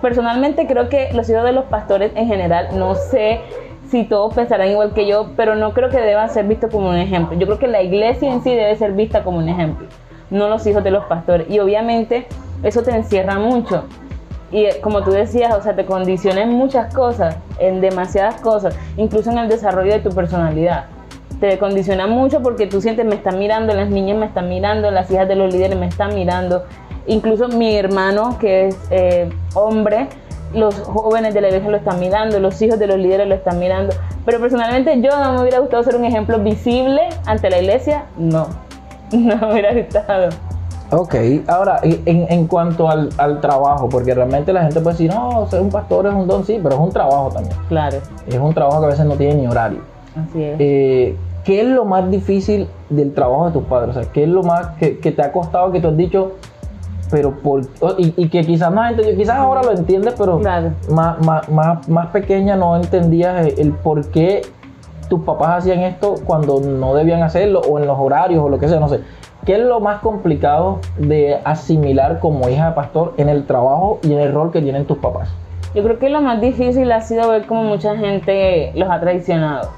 personalmente 0.02 0.68
creo 0.68 0.90
que 0.90 1.12
los 1.14 1.28
hijos 1.30 1.44
de 1.44 1.54
los 1.54 1.66
pastores 1.66 2.12
en 2.16 2.28
general, 2.28 2.70
no 2.78 2.94
sé 2.94 3.42
si 3.90 4.04
todos 4.04 4.34
pensarán 4.34 4.70
igual 4.70 4.94
que 4.94 5.08
yo, 5.08 5.32
pero 5.36 5.56
no 5.56 5.74
creo 5.74 5.90
que 5.90 6.00
deban 6.00 6.30
ser 6.30 6.46
vistos 6.46 6.72
como 6.72 6.90
un 6.90 6.98
ejemplo. 6.98 7.38
Yo 7.38 7.46
creo 7.46 7.60
que 7.60 7.68
la 7.68 7.82
iglesia 7.82 8.32
en 8.32 8.44
sí 8.44 8.50
debe 8.50 8.76
ser 8.76 8.94
vista 8.94 9.24
como 9.24 9.38
un 9.38 9.50
ejemplo, 9.50 9.88
no 10.30 10.50
los 10.50 10.66
hijos 10.68 10.84
de 10.84 10.92
los 10.92 11.06
pastores. 11.06 11.50
Y 11.50 11.60
obviamente 11.60 12.28
eso 12.64 12.82
te 12.84 12.92
encierra 12.92 13.38
mucho. 13.38 13.84
Y 14.52 14.66
eh, 14.66 14.78
como 14.82 15.04
tú 15.04 15.12
decías, 15.12 15.54
o 15.56 15.62
sea, 15.62 15.76
te 15.76 15.86
condiciona 15.86 16.44
en 16.44 16.50
muchas 16.50 16.94
cosas, 16.94 17.38
en 17.60 17.82
demasiadas 17.82 18.42
cosas, 18.42 18.78
incluso 18.98 19.32
en 19.32 19.40
el 19.40 19.50
desarrollo 19.50 19.94
de 19.94 20.00
tu 20.00 20.10
personalidad. 20.10 20.86
Te 21.40 21.58
condiciona 21.58 22.08
mucho 22.08 22.42
porque 22.42 22.66
tú 22.66 22.80
sientes, 22.82 23.06
me 23.06 23.16
están 23.16 23.38
mirando, 23.38 23.74
las 23.74 23.90
niñas 23.90 24.18
me 24.18 24.26
están 24.26 24.48
mirando, 24.48 24.92
las 24.92 25.12
hijas 25.12 25.28
de 25.28 25.36
los 25.36 25.54
líderes 25.54 25.78
me 25.78 25.88
están 25.88 26.16
mirando. 26.16 26.64
Incluso 27.08 27.50
mi 27.50 27.76
hermano, 27.76 28.38
que 28.40 28.68
es 28.68 28.78
eh, 28.90 29.30
hombre, 29.54 30.08
los 30.56 30.76
jóvenes 30.82 31.34
de 31.34 31.42
la 31.42 31.48
iglesia 31.48 31.70
lo 31.70 31.78
están 31.78 32.00
mirando, 32.00 32.40
los 32.40 32.62
hijos 32.62 32.80
de 32.80 32.88
los 32.88 32.98
líderes 32.98 33.28
lo 33.28 33.36
están 33.36 33.60
mirando. 33.60 33.94
Pero 34.26 34.40
personalmente 34.40 35.00
yo 35.02 35.12
no 35.22 35.34
me 35.34 35.42
hubiera 35.42 35.60
gustado 35.60 35.84
ser 35.84 35.96
un 35.96 36.06
ejemplo 36.06 36.40
visible 36.40 37.02
ante 37.26 37.50
la 37.50 37.60
iglesia, 37.60 38.06
no. 38.18 38.48
No 39.12 39.36
me 39.38 39.52
hubiera 39.54 39.74
gustado. 39.74 40.30
Ok, 40.92 41.16
ahora 41.48 41.80
en, 41.84 42.26
en 42.30 42.48
cuanto 42.48 42.88
al, 42.90 43.10
al 43.18 43.42
trabajo, 43.42 43.90
porque 43.90 44.14
realmente 44.14 44.54
la 44.54 44.62
gente 44.64 44.80
puede 44.82 44.96
decir, 44.96 45.12
no, 45.14 45.46
ser 45.48 45.62
un 45.62 45.70
pastor 45.70 46.06
es 46.08 46.14
un 46.14 46.28
don, 46.28 46.46
sí, 46.46 46.60
pero 46.62 46.76
es 46.76 46.82
un 46.82 46.92
trabajo 46.92 47.30
también. 47.34 47.56
Claro, 47.68 47.98
Es 48.28 48.36
un 48.38 48.54
trabajo 48.54 48.80
que 48.82 48.86
a 48.86 48.90
veces 48.90 49.06
no 49.06 49.16
tiene 49.16 49.36
ni 49.36 49.48
horario. 49.48 49.80
así 50.16 50.44
es. 50.44 50.56
Eh, 50.60 51.18
¿Qué 51.44 51.62
es 51.62 51.68
lo 51.68 51.86
más 51.86 52.10
difícil 52.10 52.68
del 52.90 53.14
trabajo 53.14 53.48
de 53.48 53.52
tus 53.52 53.64
padres? 53.66 53.96
O 53.96 54.02
sea, 54.02 54.12
¿qué 54.12 54.24
es 54.24 54.30
lo 54.30 54.42
más 54.44 54.70
que, 54.80 54.98
que 55.00 55.12
te 55.12 55.22
ha 55.22 55.32
costado 55.32 55.72
que 55.72 55.80
tú 55.80 55.90
has 55.90 55.98
dicho, 55.98 56.34
pero 57.16 57.32
por. 57.32 57.62
o- 57.80 57.96
Y, 57.98 58.14
y 58.18 58.28
que 58.28 58.42
quizás 58.42 58.70
no 58.74 58.82
has 58.82 58.92
entendido, 58.92 59.18
quizás 59.18 59.38
ahora 59.38 59.64
lo 59.64 59.72
entiendes, 59.72 60.16
pero 60.18 60.38
Claro. 60.40 60.72
más, 60.90 61.18
más, 61.26 61.48
más, 61.50 61.88
más 61.88 62.08
pequeña 62.08 62.58
no 62.58 62.76
entendías 62.76 63.48
el, 63.48 63.58
el 63.58 63.72
por 63.72 64.06
qué 64.12 64.42
tus 65.08 65.22
papás 65.22 65.60
hacían 65.60 65.80
esto 65.80 66.16
cuando 66.26 66.60
no 66.60 66.94
debían 66.94 67.24
hacerlo, 67.24 67.62
o 67.62 67.80
en 67.80 67.88
los 67.88 67.98
horarios, 67.98 68.44
o 68.44 68.50
lo 68.50 68.60
que 68.60 68.68
sea, 68.68 68.82
no 68.82 68.90
sé. 68.90 69.00
¿Qué 69.46 69.54
es 69.54 69.60
lo 69.60 69.80
más 69.80 70.02
complicado 70.02 70.80
de 70.98 71.38
asimilar 71.46 72.20
como 72.20 72.50
hija 72.50 72.66
de 72.70 72.72
pastor 72.76 73.14
en 73.16 73.30
el 73.30 73.46
trabajo 73.46 74.00
y 74.04 74.12
en 74.12 74.20
el 74.20 74.34
rol 74.34 74.52
que 74.52 74.62
tienen 74.62 74.84
tus 74.84 74.98
papás? 74.98 75.30
Yo 75.74 75.84
creo 75.84 75.98
que 75.98 76.10
lo 76.10 76.20
más 76.22 76.42
difícil 76.42 76.92
ha 76.92 77.00
sido 77.00 77.30
ver 77.30 77.46
cómo 77.46 77.64
mucha 77.64 77.96
gente 77.96 78.74
los 78.76 78.90
ha 78.90 79.00
traicionado. 79.00 79.70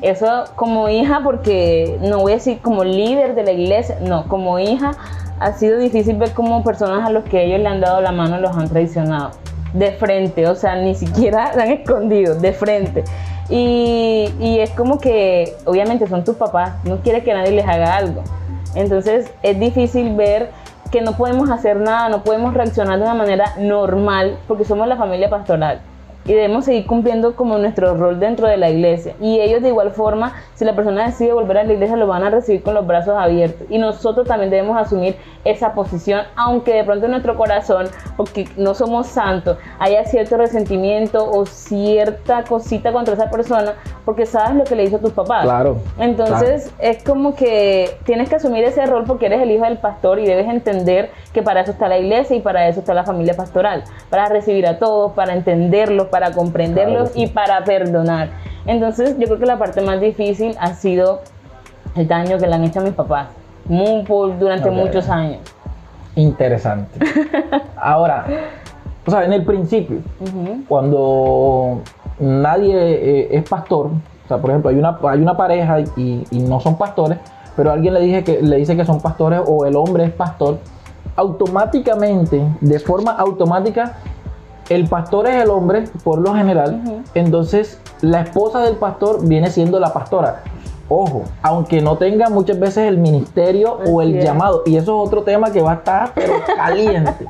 Eso 0.00 0.44
como 0.56 0.88
hija, 0.88 1.20
porque 1.22 1.98
no 2.02 2.18
voy 2.20 2.32
a 2.32 2.34
decir 2.36 2.58
como 2.62 2.82
líder 2.84 3.34
de 3.34 3.42
la 3.44 3.52
iglesia, 3.52 3.98
no, 4.00 4.24
como 4.28 4.58
hija 4.58 4.92
ha 5.40 5.52
sido 5.52 5.78
difícil 5.78 6.16
ver 6.16 6.32
cómo 6.32 6.62
personas 6.64 7.06
a 7.06 7.10
los 7.10 7.24
que 7.24 7.44
ellos 7.44 7.60
le 7.60 7.68
han 7.68 7.80
dado 7.80 8.00
la 8.00 8.12
mano 8.12 8.38
los 8.40 8.56
han 8.56 8.68
traicionado. 8.68 9.30
De 9.72 9.92
frente, 9.92 10.46
o 10.46 10.54
sea, 10.54 10.76
ni 10.76 10.94
siquiera 10.94 11.52
se 11.52 11.62
han 11.62 11.70
escondido, 11.70 12.34
de 12.34 12.52
frente. 12.52 13.04
Y, 13.50 14.58
es 14.60 14.70
como 14.70 14.98
que, 14.98 15.56
obviamente 15.64 16.06
son 16.06 16.24
tus 16.24 16.36
papás, 16.36 16.74
no 16.84 16.98
quieres 16.98 17.24
que 17.24 17.32
nadie 17.32 17.52
les 17.52 17.66
haga 17.66 17.96
algo. 17.96 18.22
Entonces 18.74 19.30
es 19.42 19.58
difícil 19.58 20.14
ver 20.14 20.50
que 20.90 21.00
no 21.00 21.16
podemos 21.16 21.50
hacer 21.50 21.76
nada, 21.76 22.08
no 22.08 22.22
podemos 22.22 22.54
reaccionar 22.54 22.98
de 22.98 23.04
una 23.04 23.14
manera 23.14 23.54
normal 23.58 24.38
porque 24.46 24.64
somos 24.64 24.86
la 24.88 24.96
familia 24.96 25.28
pastoral 25.28 25.80
y 26.28 26.34
debemos 26.34 26.66
seguir 26.66 26.86
cumpliendo 26.86 27.34
como 27.34 27.56
nuestro 27.58 27.96
rol 27.96 28.20
dentro 28.20 28.46
de 28.46 28.58
la 28.58 28.68
iglesia. 28.68 29.14
Y 29.20 29.40
ellos 29.40 29.62
de 29.62 29.68
igual 29.68 29.90
forma, 29.92 30.34
si 30.54 30.64
la 30.66 30.76
persona 30.76 31.06
decide 31.06 31.32
volver 31.32 31.58
a 31.58 31.64
la 31.64 31.72
iglesia, 31.72 31.96
lo 31.96 32.06
van 32.06 32.22
a 32.22 32.30
recibir 32.30 32.62
con 32.62 32.74
los 32.74 32.86
brazos 32.86 33.14
abiertos. 33.16 33.66
Y 33.70 33.78
nosotros 33.78 34.28
también 34.28 34.50
debemos 34.50 34.76
asumir 34.76 35.16
esa 35.44 35.72
posición, 35.72 36.22
aunque 36.36 36.74
de 36.74 36.84
pronto 36.84 37.06
en 37.06 37.12
nuestro 37.12 37.34
corazón, 37.34 37.86
porque 38.18 38.46
no 38.58 38.74
somos 38.74 39.06
santos, 39.06 39.56
haya 39.78 40.04
cierto 40.04 40.36
resentimiento 40.36 41.30
o 41.30 41.46
cierta 41.46 42.44
cosita 42.44 42.92
contra 42.92 43.14
esa 43.14 43.30
persona, 43.30 43.72
porque 44.04 44.26
sabes 44.26 44.56
lo 44.56 44.64
que 44.64 44.76
le 44.76 44.84
hizo 44.84 44.96
a 44.96 45.00
tus 45.00 45.12
papás. 45.12 45.44
Claro, 45.44 45.78
Entonces 45.98 46.70
es 46.78 47.02
como 47.04 47.34
que 47.34 47.96
tienes 48.04 48.28
que 48.28 48.36
asumir 48.36 48.64
ese 48.64 48.84
rol 48.84 49.04
porque 49.06 49.26
eres 49.26 49.40
el 49.40 49.50
hijo 49.50 49.64
del 49.64 49.78
pastor 49.78 50.18
y 50.18 50.26
debes 50.26 50.46
entender 50.46 51.10
que 51.32 51.42
para 51.42 51.62
eso 51.62 51.70
está 51.70 51.88
la 51.88 51.98
iglesia 51.98 52.36
y 52.36 52.40
para 52.40 52.68
eso 52.68 52.80
está 52.80 52.92
la 52.92 53.04
familia 53.04 53.34
pastoral, 53.34 53.84
para 54.10 54.28
recibir 54.28 54.66
a 54.66 54.78
todos, 54.78 55.12
para 55.12 55.32
entenderlos, 55.32 56.08
para 56.08 56.17
comprenderlos 56.32 57.10
Claro 57.10 57.14
que 57.14 57.18
sí. 57.20 57.22
y 57.24 57.26
para 57.28 57.64
perdonar. 57.64 58.28
Entonces 58.66 59.16
yo 59.18 59.26
creo 59.26 59.38
que 59.38 59.46
la 59.46 59.58
parte 59.58 59.80
más 59.80 60.00
difícil 60.00 60.54
ha 60.60 60.74
sido 60.74 61.20
el 61.96 62.06
daño 62.06 62.38
que 62.38 62.46
le 62.46 62.54
han 62.54 62.64
hecho 62.64 62.80
a 62.80 62.82
mis 62.82 62.92
papás 62.92 63.28
mu- 63.66 64.04
por- 64.04 64.38
durante 64.38 64.68
Ok. 64.68 64.74
muchos 64.74 65.08
años. 65.08 65.38
Interesante. 66.16 66.98
Ahora, 67.80 68.24
o 69.06 69.10
sea, 69.10 69.24
en 69.24 69.32
el 69.32 69.44
principio, 69.44 69.98
cuando 70.68 71.80
nadie 72.18 72.74
eh, 72.76 73.28
es 73.38 73.48
pastor, 73.48 73.86
o 73.86 74.28
sea, 74.28 74.38
por 74.38 74.50
ejemplo, 74.50 74.70
hay 74.70 74.76
una, 74.76 74.98
hay 75.08 75.20
una 75.22 75.36
pareja 75.36 75.80
y, 75.96 76.24
y 76.30 76.38
no 76.40 76.60
son 76.60 76.76
pastores, 76.76 77.18
pero 77.56 77.70
alguien 77.72 77.94
le, 77.94 78.00
dije 78.00 78.22
que, 78.24 78.42
le 78.42 78.56
dice 78.56 78.76
que 78.76 78.84
son 78.84 79.00
pastores 79.00 79.40
o 79.46 79.64
el 79.64 79.74
hombre 79.76 80.04
es 80.04 80.12
pastor, 80.12 80.58
automáticamente, 81.16 82.42
de 82.60 82.78
forma 82.78 83.12
automática, 83.12 83.96
el 84.68 84.88
pastor 84.88 85.26
es 85.26 85.42
el 85.42 85.50
hombre, 85.50 85.84
por 86.04 86.18
lo 86.20 86.34
general, 86.34 87.02
entonces 87.14 87.80
la 88.00 88.22
esposa 88.22 88.60
del 88.60 88.76
pastor 88.76 89.26
viene 89.26 89.50
siendo 89.50 89.80
la 89.80 89.92
pastora. 89.92 90.42
Ojo, 90.90 91.24
aunque 91.42 91.82
no 91.82 91.96
tenga 91.96 92.30
muchas 92.30 92.58
veces 92.58 92.88
el 92.88 92.98
ministerio 92.98 93.78
o 93.90 94.00
el 94.00 94.20
llamado, 94.20 94.62
y 94.64 94.76
eso 94.76 95.02
es 95.02 95.08
otro 95.08 95.22
tema 95.22 95.50
que 95.50 95.60
va 95.60 95.72
a 95.72 95.74
estar 95.74 96.12
pero 96.14 96.34
caliente. 96.56 97.26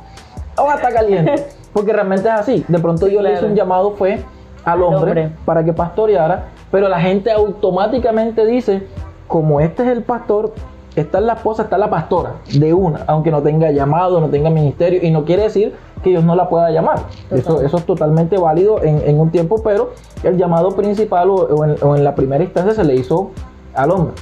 va 0.57 0.73
a 0.73 0.75
estar 0.75 0.93
caliente, 0.93 1.47
porque 1.73 1.91
realmente 1.93 2.27
es 2.27 2.33
así. 2.33 2.65
De 2.67 2.79
pronto 2.79 3.07
Sí, 3.07 3.13
yo 3.13 3.21
le 3.21 3.33
hice 3.33 3.45
un 3.45 3.55
llamado 3.55 3.91
fue 3.91 4.23
al 4.63 4.73
Al 4.73 4.83
hombre, 4.83 5.09
hombre. 5.09 5.31
para 5.45 5.63
que 5.63 5.73
pastoreara, 5.73 6.47
pero 6.71 6.87
la 6.87 6.99
gente 6.99 7.31
automáticamente 7.31 8.45
dice, 8.45 8.87
como 9.27 9.59
este 9.59 9.83
es 9.83 9.89
el 9.89 10.03
pastor, 10.03 10.53
está 10.95 11.19
la 11.21 11.33
esposa, 11.33 11.63
está 11.63 11.77
la 11.77 11.89
pastora, 11.89 12.35
de 12.53 12.73
una, 12.73 13.03
aunque 13.07 13.31
no 13.31 13.41
tenga 13.41 13.71
llamado, 13.71 14.19
no 14.19 14.27
tenga 14.29 14.49
ministerio, 14.49 14.99
y 15.01 15.11
no 15.11 15.25
quiere 15.25 15.43
decir 15.43 15.75
que 16.03 16.11
Dios 16.11 16.23
no 16.23 16.35
la 16.35 16.49
pueda 16.49 16.69
llamar. 16.71 16.99
Eso, 17.31 17.61
eso 17.61 17.77
es 17.77 17.85
totalmente 17.85 18.37
válido 18.37 18.81
en, 18.83 19.01
en 19.05 19.19
un 19.19 19.31
tiempo, 19.31 19.61
pero 19.63 19.91
el 20.23 20.37
llamado 20.37 20.71
principal 20.71 21.29
o, 21.29 21.35
o 21.35 21.65
en, 21.65 21.75
o 21.81 21.95
en 21.95 22.03
la 22.03 22.15
primera 22.15 22.43
instancia 22.43 22.73
se 22.73 22.83
le 22.83 22.95
hizo 22.95 23.31
al 23.73 23.91
hombre. 23.91 24.13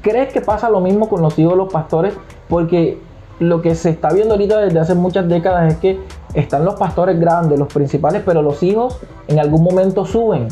¿Crees 0.00 0.32
que 0.32 0.40
pasa 0.40 0.68
lo 0.68 0.80
mismo 0.80 1.08
con 1.08 1.22
los 1.22 1.38
hijos 1.38 1.52
de 1.52 1.58
los 1.58 1.72
pastores? 1.72 2.14
Porque 2.48 2.98
lo 3.38 3.62
que 3.62 3.74
se 3.74 3.90
está 3.90 4.12
viendo 4.12 4.34
ahorita 4.34 4.58
desde 4.58 4.78
hace 4.78 4.94
muchas 4.94 5.28
décadas 5.28 5.72
es 5.72 5.78
que 5.78 6.00
están 6.34 6.64
los 6.64 6.74
pastores 6.74 7.18
grandes, 7.20 7.58
los 7.58 7.72
principales, 7.72 8.22
pero 8.24 8.42
los 8.42 8.62
hijos 8.62 8.98
en 9.28 9.38
algún 9.38 9.62
momento 9.62 10.04
suben 10.04 10.48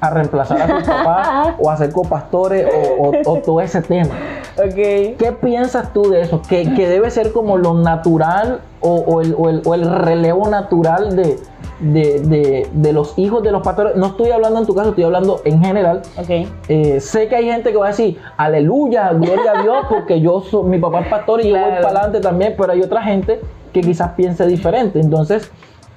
a 0.00 0.10
reemplazar 0.10 0.60
a 0.60 0.68
sus 0.78 0.82
papás 0.88 1.54
o 1.58 1.70
a 1.70 1.76
ser 1.76 1.90
copastores 1.92 2.66
o, 2.98 3.08
o- 3.08 3.32
o 3.32 3.36
todo 3.38 3.60
ese 3.60 3.80
tema. 3.82 4.14
Ok. 4.58 4.74
¿Qué 4.74 5.36
piensas 5.40 5.92
tú 5.92 6.10
de 6.10 6.20
eso? 6.22 6.42
¿Que, 6.48 6.74
que 6.74 6.88
debe 6.88 7.10
ser 7.10 7.32
como 7.32 7.56
lo 7.56 7.74
natural 7.74 8.60
o, 8.80 9.20
el, 9.20 9.34
o 9.38 9.48
el- 9.50 9.62
o 9.64 9.74
el 9.74 9.90
relevo 9.90 10.48
natural 10.48 11.16
de, 11.16 11.38
de- 11.80 12.20
de- 12.20 12.68
de 12.72 12.92
los 12.92 13.18
hijos 13.18 13.42
de 13.42 13.52
los 13.52 13.62
pastores? 13.62 13.96
No 13.96 14.06
estoy 14.08 14.30
hablando 14.30 14.60
en 14.60 14.66
tu 14.66 14.74
caso, 14.74 14.90
estoy 14.90 15.04
hablando 15.04 15.40
en 15.44 15.62
general. 15.62 16.02
Ok. 16.18 16.46
Eh, 16.68 17.00
sé 17.00 17.28
que 17.28 17.36
hay 17.36 17.46
gente 17.46 17.70
que 17.72 17.78
va 17.78 17.86
a 17.86 17.90
decir, 17.90 18.18
aleluya, 18.36 19.12
gloria 19.12 19.52
a 19.58 19.62
Dios, 19.62 19.86
porque 19.88 20.20
yo 20.20 20.40
soy, 20.42 20.64
mi 20.64 20.78
papá 20.78 21.00
es 21.00 21.08
pastor 21.08 21.40
y 21.40 21.48
yo 21.48 21.56
voy 21.56 21.70
para 21.82 21.88
adelante 21.88 22.20
también, 22.20 22.54
pero 22.56 22.72
hay 22.72 22.82
otra 22.82 23.02
gente 23.02 23.40
que 23.72 23.80
quizás 23.80 24.10
piense 24.12 24.46
diferente. 24.46 25.00
Entonces, 25.00 25.50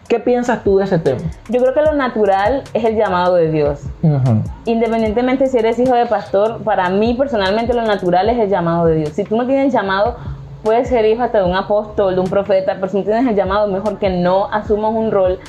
¿Qué 0.10 0.20
piensas 0.20 0.64
tú 0.64 0.78
de 0.78 0.86
ese 0.86 1.00
tema? 1.00 1.22
Yo 1.50 1.62
creo 1.62 1.74
que 1.74 1.82
lo 1.82 1.94
natural 1.94 2.64
es 2.74 2.84
el 2.84 2.96
llamado 2.96 3.36
de 3.36 3.52
Dios. 3.52 3.84
Ujú. 4.02 4.42
Independientemente 4.66 5.48
si 5.48 5.58
eres 5.60 5.80
hijo 5.80 5.94
de 5.94 6.08
pastor, 6.08 6.64
para 6.64 6.90
mí 6.90 7.14
personalmente 7.14 7.74
lo 7.74 7.84
natural 7.84 8.28
es 8.28 8.40
el 8.40 8.50
llamado 8.50 8.88
de 8.88 8.96
Dios. 8.96 9.10
Si 9.10 9.24
tú 9.24 9.38
no 9.38 9.46
tienes 9.46 9.72
llamado, 9.72 10.18
puedes 10.64 10.90
ser 10.90 11.06
hijo 11.06 11.22
hasta 11.22 11.38
de 11.38 11.46
un 11.46 11.56
apóstol, 11.56 12.16
de 12.16 12.22
un 12.22 12.28
profeta, 12.28 12.74
pero 12.76 12.88
si 12.88 12.98
no 12.98 13.04
tienes 13.04 13.28
el 13.28 13.36
llamado, 13.36 13.68
mejor 13.68 14.00
que 14.00 14.10
no 14.10 14.52
asumas 14.52 14.92
un 14.94 15.12
rol 15.12 15.40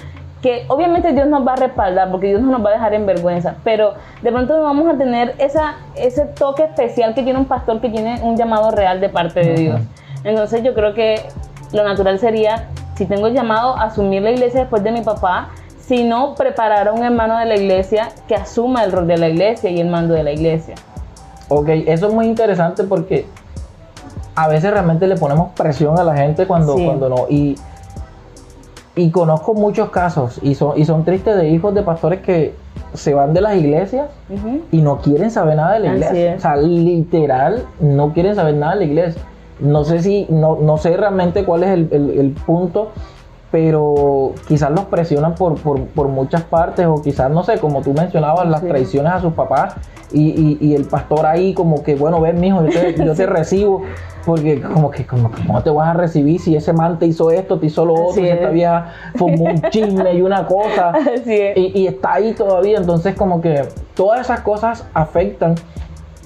que 0.43 0.65
obviamente 0.69 1.13
Dios 1.13 1.27
nos 1.27 1.47
va 1.47 1.53
a 1.53 1.57
respaldar 1.57 2.11
porque 2.11 2.29
Dios 2.29 2.41
no 2.41 2.51
nos 2.51 2.65
va 2.65 2.71
a 2.71 2.73
dejar 2.73 2.95
en 2.95 3.07
vergüenza, 3.07 3.57
pero 3.63 3.95
de 4.23 4.33
pronto 4.33 4.57
no 4.57 4.63
vamos 4.63 4.93
a 4.93 4.97
tener 4.97 5.35
esa, 5.39 5.75
ese 5.97 6.25
toque 6.27 6.65
especial 6.65 7.15
que 7.15 7.23
tiene 7.23 7.39
un 7.39 7.45
pastor 7.45 7.81
que 7.81 7.91
tiene 7.91 8.21
un 8.23 8.37
llamado 8.37 8.71
real 8.71 9.01
de 9.01 9.09
parte 9.09 9.41
de 9.41 9.55
Dios. 9.55 9.81
Entonces 10.25 10.63
yo 10.63 10.75
creo 10.75 10.95
que 10.95 11.21
lo 11.73 11.85
natural 11.85 12.19
sería, 12.19 12.69
si 13.01 13.07
tengo 13.07 13.29
el 13.29 13.33
llamado, 13.33 13.79
asumir 13.79 14.21
la 14.21 14.31
iglesia 14.31 14.61
después 14.61 14.83
de 14.85 14.93
mi 14.93 15.01
papá, 15.01 15.49
si 15.81 16.05
no, 16.05 16.35
preparar 16.35 16.87
a 16.89 16.93
un 16.93 17.03
hermano 17.03 17.39
de 17.39 17.47
la 17.47 17.57
iglesia 17.57 18.11
que 18.29 18.35
asuma 18.35 18.85
el 18.85 18.93
rol 18.93 19.07
de 19.07 19.17
la 19.17 19.31
iglesia 19.31 19.71
y 19.71 19.81
el 19.81 19.89
mando 19.89 20.13
de 20.13 20.23
la 20.23 20.33
iglesia. 20.33 20.75
Ok, 21.49 21.69
eso 21.87 22.09
es 22.09 22.13
muy 22.13 22.27
interesante 22.27 22.85
porque 22.85 23.25
a 24.35 24.49
veces 24.49 24.71
realmente 24.71 25.07
le 25.07 25.17
ponemos 25.17 25.49
presión 25.57 25.99
a 25.99 26.05
la 26.05 26.15
gente 26.15 26.47
cuando, 26.47 26.77
Sí. 26.77 26.85
cuando 26.85 27.09
no. 27.09 27.27
Y, 27.31 27.57
y 28.97 29.11
conozco 29.11 29.55
muchos 29.55 29.89
casos 29.89 30.39
y 30.43 30.55
son, 30.55 30.79
y 30.79 30.85
son 30.85 31.03
tristes 31.07 31.37
de 31.37 31.49
hijos 31.49 31.75
de 31.75 31.83
pastores 31.83 32.21
que 32.21 32.55
se 32.93 33.15
van 33.15 33.33
de 33.33 33.41
las 33.41 33.57
iglesias 33.57 34.09
Ujú. 34.29 34.61
y 34.73 34.83
no 34.83 34.99
quieren 34.99 35.31
saber 35.31 35.57
nada 35.57 35.73
de 35.73 35.81
la 35.81 35.87
iglesia. 35.95 36.35
es. 36.35 36.39
O 36.39 36.43
sea, 36.43 36.57
literal, 36.57 37.65
no 37.81 38.13
quieren 38.13 38.35
saber 38.35 38.57
nada 38.57 38.75
de 38.75 38.79
la 38.81 38.85
iglesia. 38.85 39.23
No 39.61 39.85
sé 39.85 40.01
si, 40.03 40.27
no, 40.31 40.57
no 40.61 40.77
sé 40.79 40.97
realmente 40.97 41.45
cuál 41.45 41.63
es 41.65 41.71
el, 41.71 41.89
el- 41.93 42.11
el 42.19 42.31
punto, 42.31 42.91
pero 43.51 44.33
quizás 44.47 44.71
los 44.71 44.85
presionan 44.85 45.35
por, 45.35 45.57
por, 45.57 45.81
por 45.87 46.09
muchas 46.09 46.43
partes, 46.45 46.87
o 46.87 47.03
quizás, 47.03 47.31
no 47.31 47.43
sé, 47.43 47.59
como 47.59 47.81
tú 47.83 47.93
mencionabas, 47.93 48.49
las 48.49 48.61
Sí. 48.61 48.69
traiciones 48.69 49.13
a 49.13 49.21
sus 49.21 49.33
papás, 49.35 49.75
y, 50.13 50.29
y- 50.31 50.59
y 50.61 50.75
el 50.75 50.85
pastor 50.85 51.27
ahí 51.27 51.53
como 51.55 51.83
que, 51.83 51.95
bueno, 51.97 52.21
ven, 52.21 52.39
mijo, 52.41 52.63
yo 52.65 52.71
te, 52.71 52.95
yo 53.05 53.15
te 53.15 53.27
recibo, 53.27 53.83
porque 54.25 54.61
como 54.61 54.91
que, 54.91 55.05
como 55.07 55.31
que, 55.33 55.45
¿cómo 55.47 55.63
te 55.63 55.71
vas 55.71 55.89
a 55.89 55.93
recibir 55.95 56.41
si 56.41 56.55
ese 56.55 56.73
man 56.73 56.99
te 56.99 57.07
hizo 57.07 57.31
esto, 57.31 57.59
te 57.59 57.67
hizo 57.67 57.85
lo 57.85 57.95
otro, 57.95 58.23
si 58.23 58.29
esta 58.29 58.49
es. 58.49 58.53
vieja 58.53 58.93
formó 59.17 59.45
un 59.45 59.63
chisme 59.71 60.15
y 60.15 60.23
una 60.23 60.47
cosa? 60.47 60.93
Y 61.27 61.87
está 61.87 62.15
ahí 62.15 62.33
todavía. 62.35 62.79
Entonces, 62.79 63.15
como 63.17 63.41
que 63.41 63.63
todas 63.95 64.21
esas 64.21 64.41
cosas 64.41 64.85
afectan. 64.95 65.55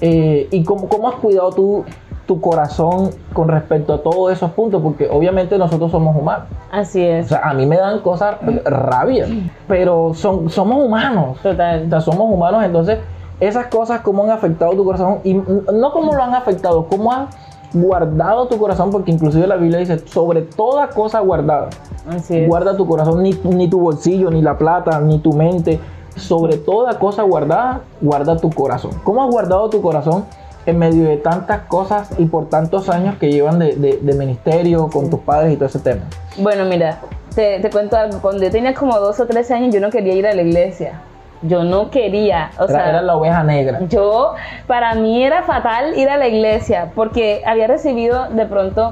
Eh, 0.01 0.49
¿Y 0.51 0.63
cómo, 0.65 0.89
cómo 0.89 1.07
has 1.07 1.15
cuidado 1.15 1.51
tú 1.53 1.85
tu 2.25 2.41
corazón 2.41 3.09
con 3.33 3.47
respecto 3.47 3.93
a 3.93 4.01
todos 4.03 4.31
esos 4.31 4.51
puntos? 4.51 4.81
Porque 4.81 5.07
obviamente 5.09 5.57
nosotros 5.57 5.91
somos 5.91 6.15
humanos. 6.15 6.45
Así 6.71 7.01
O 7.05 7.09
es. 7.15 7.27
sea, 7.27 7.41
a 7.49 7.53
mí 7.53 7.65
me 7.65 7.77
dan 7.77 7.99
cosas 7.99 8.37
rabia, 8.65 9.27
pero 9.67 10.13
son, 10.13 10.49
somos 10.49 10.83
humanos. 10.83 11.37
O 11.39 11.49
Total. 11.49 11.87
sea, 11.89 12.01
somos 12.01 12.31
humanos, 12.31 12.63
entonces 12.63 12.99
esas 13.39 13.67
cosas 13.67 14.01
cómo 14.01 14.23
han 14.23 14.31
afectado 14.31 14.71
tu 14.71 14.83
corazón 14.85 15.19
y 15.23 15.33
no 15.33 15.91
cómo 15.91 16.13
lo 16.13 16.23
han 16.23 16.33
afectado, 16.33 16.85
cómo 16.87 17.11
han 17.11 17.27
guardado 17.73 18.47
tu 18.47 18.57
corazón, 18.57 18.89
porque 18.91 19.11
inclusive 19.11 19.45
la 19.47 19.57
Biblia 19.57 19.79
dice, 19.79 19.99
sobre 20.07 20.41
toda 20.41 20.87
cosa 20.89 21.19
guardada, 21.19 21.67
Así 22.09 22.37
es. 22.37 22.47
guarda 22.47 22.77
tu 22.77 22.87
corazón, 22.87 23.21
ni, 23.23 23.33
ni 23.43 23.67
tu 23.69 23.79
bolsillo, 23.79 24.31
ni 24.31 24.41
la 24.41 24.57
plata, 24.57 24.99
ni 25.01 25.19
tu 25.19 25.33
mente. 25.33 25.79
Sobre 26.15 26.55
toda 26.55 26.97
cosa 26.97 27.23
guardada, 27.23 27.81
guarda 27.99 28.37
tu 28.37 28.49
corazón. 28.49 28.91
¿Cómo 29.03 29.21
has 29.21 29.29
guardado 29.29 29.69
tu 29.69 29.81
corazón 29.81 30.23
en 30.65 30.77
medio 30.79 31.07
de 31.07 31.17
tantas 31.17 31.61
cosas 31.61 32.09
y 32.17 32.25
por 32.25 32.49
tantos 32.49 32.89
años 32.89 33.15
que 33.19 33.29
llevan 33.31 33.59
de, 33.59 33.75
de- 33.75 33.99
de 34.01 34.13
ministerio 34.13 34.89
con 34.89 35.09
tus 35.09 35.19
padres 35.21 35.53
y 35.53 35.55
todo 35.55 35.65
ese 35.67 35.79
tema? 35.79 36.01
Bueno, 36.37 36.65
mira, 36.65 36.99
te, 37.35 37.59
te 37.59 37.69
cuento 37.69 37.95
algo. 37.97 38.19
Cuando 38.21 38.43
yo 38.43 38.51
tenía 38.51 38.73
como 38.73 38.97
dos 38.99 39.19
o 39.19 39.25
tres 39.27 39.51
años, 39.51 39.73
yo 39.73 39.79
no 39.79 39.89
quería 39.89 40.13
ir 40.13 40.25
a 40.27 40.33
la 40.33 40.41
iglesia. 40.41 41.01
Yo 41.41 41.63
no 41.63 41.91
quería. 41.91 42.49
O 42.57 42.63
Era, 42.63 42.73
sea, 42.73 42.89
era 42.89 43.01
la 43.01 43.15
oveja 43.15 43.43
negra. 43.43 43.79
yo, 43.89 44.33
para 44.67 44.95
mí 44.95 45.23
era 45.23 45.43
fatal 45.43 45.97
ir 45.97 46.09
a 46.09 46.17
la 46.17 46.27
iglesia 46.27 46.91
porque 46.95 47.43
había 47.45 47.67
recibido 47.67 48.29
de 48.29 48.45
pronto 48.45 48.91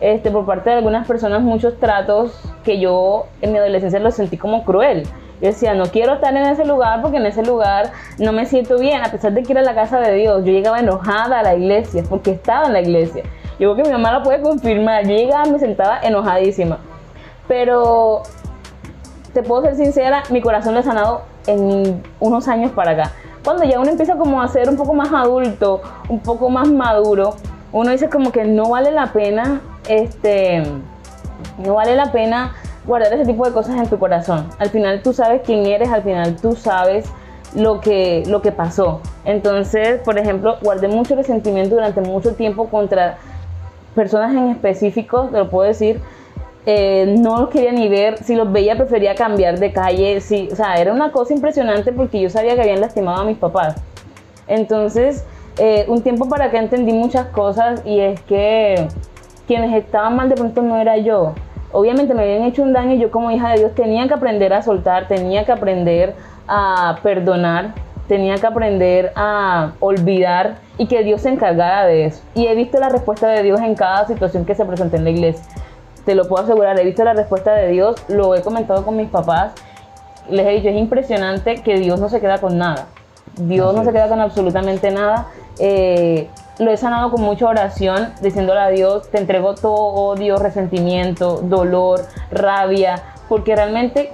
este, 0.00 0.30
por 0.30 0.46
parte 0.46 0.70
de 0.70 0.76
algunas 0.76 1.08
personas 1.08 1.40
muchos 1.42 1.76
tratos 1.80 2.38
que 2.62 2.78
yo 2.78 3.26
en 3.42 3.52
mi 3.52 3.58
adolescencia 3.58 3.98
los 3.98 4.14
sentí 4.14 4.36
como 4.36 4.64
cruel. 4.64 5.02
Yo 5.40 5.48
decía, 5.48 5.74
no 5.74 5.86
quiero 5.86 6.14
estar 6.14 6.36
en 6.36 6.44
ese 6.44 6.64
lugar 6.64 7.00
porque 7.00 7.18
en 7.18 7.26
ese 7.26 7.44
lugar 7.44 7.92
no 8.18 8.32
me 8.32 8.46
siento 8.46 8.78
bien, 8.78 9.02
a 9.04 9.10
pesar 9.10 9.32
de 9.32 9.42
que 9.42 9.52
ir 9.52 9.58
a 9.58 9.62
la 9.62 9.74
casa 9.74 10.00
de 10.00 10.14
Dios. 10.14 10.44
Yo 10.44 10.52
llegaba 10.52 10.80
enojada 10.80 11.40
a 11.40 11.42
la 11.42 11.54
iglesia 11.54 12.02
porque 12.08 12.32
estaba 12.32 12.66
en 12.66 12.72
la 12.72 12.80
iglesia. 12.80 13.22
Yo 13.58 13.72
creo 13.72 13.76
que 13.76 13.82
mi 13.84 13.90
mamá 13.90 14.12
lo 14.12 14.22
puede 14.22 14.40
confirmar. 14.40 15.04
Yo 15.04 15.14
llegaba 15.14 15.44
me 15.46 15.58
sentaba 15.58 16.00
enojadísima. 16.00 16.78
Pero 17.46 18.22
te 19.32 19.42
puedo 19.42 19.62
ser 19.62 19.76
sincera, 19.76 20.22
mi 20.30 20.40
corazón 20.40 20.74
lo 20.74 20.80
he 20.80 20.82
sanado 20.82 21.22
en 21.46 22.02
unos 22.20 22.48
años 22.48 22.72
para 22.72 22.92
acá. 22.92 23.12
Cuando 23.44 23.64
ya 23.64 23.78
uno 23.80 23.90
empieza 23.90 24.16
como 24.16 24.42
a 24.42 24.48
ser 24.48 24.68
un 24.68 24.76
poco 24.76 24.94
más 24.94 25.12
adulto, 25.12 25.80
un 26.08 26.20
poco 26.20 26.50
más 26.50 26.68
maduro, 26.68 27.36
uno 27.72 27.90
dice 27.90 28.08
como 28.08 28.32
que 28.32 28.44
no 28.44 28.70
vale 28.70 28.90
la 28.90 29.12
pena, 29.12 29.60
este, 29.88 30.62
no 31.58 31.74
vale 31.74 31.96
la 31.96 32.10
pena 32.12 32.54
guardar 32.88 33.12
ese 33.12 33.26
tipo 33.26 33.44
de 33.46 33.52
cosas 33.52 33.76
en 33.76 33.86
tu 33.86 33.98
corazón. 33.98 34.48
Al 34.58 34.70
final 34.70 35.02
tú 35.02 35.12
sabes 35.12 35.42
quién 35.44 35.66
eres, 35.66 35.90
al 35.90 36.02
final 36.02 36.34
tú 36.36 36.56
sabes 36.56 37.04
lo 37.54 37.80
que, 37.80 38.24
lo 38.26 38.42
que 38.42 38.50
pasó. 38.50 39.00
Entonces, 39.24 40.00
por 40.00 40.18
ejemplo, 40.18 40.56
guardé 40.62 40.88
mucho 40.88 41.14
resentimiento 41.14 41.76
durante 41.76 42.00
mucho 42.00 42.34
tiempo 42.34 42.68
contra 42.68 43.18
personas 43.94 44.32
en 44.32 44.48
específico, 44.48 45.28
te 45.30 45.38
lo 45.38 45.50
puedo 45.50 45.68
decir, 45.68 46.00
eh, 46.66 47.14
no 47.18 47.40
los 47.40 47.50
quería 47.50 47.72
ni 47.72 47.88
ver, 47.88 48.18
si 48.18 48.34
los 48.34 48.50
veía 48.50 48.76
prefería 48.76 49.14
cambiar 49.14 49.58
de 49.58 49.72
calle, 49.72 50.20
sí, 50.20 50.48
o 50.52 50.56
sea, 50.56 50.74
era 50.76 50.92
una 50.92 51.12
cosa 51.12 51.34
impresionante 51.34 51.92
porque 51.92 52.20
yo 52.20 52.30
sabía 52.30 52.54
que 52.54 52.62
habían 52.62 52.80
lastimado 52.80 53.22
a 53.22 53.24
mis 53.24 53.38
papás. 53.38 53.76
Entonces, 54.46 55.24
eh, 55.58 55.84
un 55.88 56.02
tiempo 56.02 56.28
para 56.28 56.46
acá 56.46 56.58
entendí 56.58 56.92
muchas 56.92 57.26
cosas 57.28 57.82
y 57.84 58.00
es 58.00 58.20
que 58.22 58.88
quienes 59.46 59.74
estaban 59.74 60.14
mal 60.14 60.28
de 60.28 60.36
pronto 60.36 60.62
no 60.62 60.76
era 60.76 60.96
yo. 60.98 61.34
Obviamente 61.72 62.14
me 62.14 62.22
habían 62.22 62.42
hecho 62.42 62.62
un 62.62 62.72
daño 62.72 62.94
y 62.94 62.98
yo 62.98 63.10
como 63.10 63.30
hija 63.30 63.50
de 63.50 63.58
Dios 63.58 63.74
tenía 63.74 64.08
que 64.08 64.14
aprender 64.14 64.52
a 64.52 64.62
soltar, 64.62 65.06
tenía 65.06 65.44
que 65.44 65.52
aprender 65.52 66.14
a 66.46 66.98
perdonar, 67.02 67.74
tenía 68.08 68.36
que 68.36 68.46
aprender 68.46 69.12
a 69.14 69.72
olvidar 69.80 70.56
y 70.78 70.86
que 70.86 71.02
Dios 71.04 71.22
se 71.22 71.28
encargara 71.28 71.84
de 71.86 72.06
eso. 72.06 72.22
Y 72.34 72.46
he 72.46 72.54
visto 72.54 72.78
la 72.78 72.88
respuesta 72.88 73.28
de 73.28 73.42
Dios 73.42 73.60
en 73.60 73.74
cada 73.74 74.06
situación 74.06 74.46
que 74.46 74.54
se 74.54 74.64
presenta 74.64 74.96
en 74.96 75.04
la 75.04 75.10
iglesia. 75.10 75.44
Te 76.06 76.14
lo 76.14 76.26
puedo 76.26 76.42
asegurar, 76.42 76.78
he 76.80 76.84
visto 76.84 77.04
la 77.04 77.12
respuesta 77.12 77.52
de 77.52 77.68
Dios, 77.68 78.02
lo 78.08 78.34
he 78.34 78.40
comentado 78.40 78.84
con 78.84 78.96
mis 78.96 79.08
papás, 79.08 79.52
les 80.30 80.46
he 80.46 80.50
dicho, 80.50 80.68
es 80.68 80.76
impresionante 80.76 81.62
que 81.62 81.78
Dios 81.78 82.00
no 82.00 82.08
se 82.08 82.20
queda 82.20 82.38
con 82.38 82.56
nada. 82.56 82.86
Dios 83.36 83.74
no 83.74 83.84
se 83.84 83.92
queda 83.92 84.08
con 84.08 84.20
absolutamente 84.20 84.90
nada. 84.90 85.26
Eh, 85.58 86.28
lo 86.58 86.72
he 86.72 86.76
sanado 86.76 87.10
con 87.10 87.22
mucha 87.22 87.46
oración, 87.46 88.12
diciéndole 88.20 88.60
a 88.60 88.68
Dios, 88.68 89.08
te 89.10 89.18
entrego 89.18 89.54
todo 89.54 89.74
odio, 89.74 90.38
resentimiento, 90.38 91.40
dolor, 91.42 92.00
rabia, 92.30 93.02
porque 93.28 93.54
realmente 93.54 94.10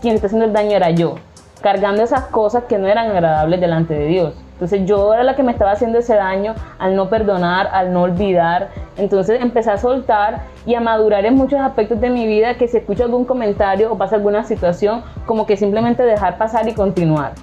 quien 0.00 0.14
está 0.14 0.28
haciendo 0.28 0.46
el 0.46 0.52
daño 0.52 0.76
era 0.76 0.90
yo, 0.90 1.16
cargando 1.60 2.02
esas 2.02 2.26
cosas 2.26 2.64
que 2.64 2.78
no 2.78 2.86
eran 2.86 3.10
agradables 3.10 3.60
delante 3.60 3.94
de 3.94 4.06
Dios. 4.06 4.34
Entonces 4.52 4.86
yo 4.86 5.12
era 5.14 5.22
la 5.22 5.36
que 5.36 5.42
me 5.42 5.52
estaba 5.52 5.72
haciendo 5.72 5.98
ese 5.98 6.14
daño 6.14 6.54
al 6.78 6.96
no 6.96 7.08
perdonar, 7.08 7.68
al 7.72 7.92
no 7.92 8.02
olvidar. 8.02 8.70
Entonces 8.96 9.40
empecé 9.40 9.70
a 9.70 9.78
soltar 9.78 10.42
y 10.66 10.74
a 10.74 10.80
madurar 10.80 11.24
en 11.26 11.34
muchos 11.34 11.60
aspectos 11.60 12.00
de 12.00 12.10
mi 12.10 12.26
vida 12.26 12.54
que 12.54 12.66
si 12.66 12.76
escucho 12.76 13.04
algún 13.04 13.24
comentario 13.24 13.92
o 13.92 13.98
pasa 13.98 14.16
alguna 14.16 14.42
situación, 14.42 15.04
como 15.26 15.46
que 15.46 15.56
simplemente 15.56 16.02
dejar 16.02 16.38
pasar 16.38 16.68
y 16.68 16.74
continuar 16.74 17.34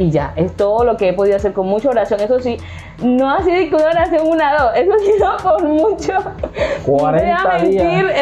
y 0.00 0.10
ya, 0.10 0.32
es 0.36 0.56
todo 0.56 0.84
lo 0.84 0.96
que 0.96 1.10
he 1.10 1.12
podido 1.12 1.36
hacer 1.36 1.52
con 1.52 1.66
mucha 1.66 1.90
oración. 1.90 2.20
Eso 2.20 2.40
sí, 2.40 2.56
no 3.02 3.30
ha 3.30 3.42
sido 3.42 3.56
que 3.70 3.74
una 3.74 3.86
oración 3.90 4.26
una 4.28 4.58
dos, 4.58 4.70
eso 4.76 4.92
ha 4.94 4.98
sido 4.98 5.36
por 5.42 5.62
mucho. 5.64 6.12
40 6.86 7.42
No 7.42 7.44
voy 7.44 7.50
a 7.50 7.62
mentir, 7.62 7.80
días. 7.80 8.12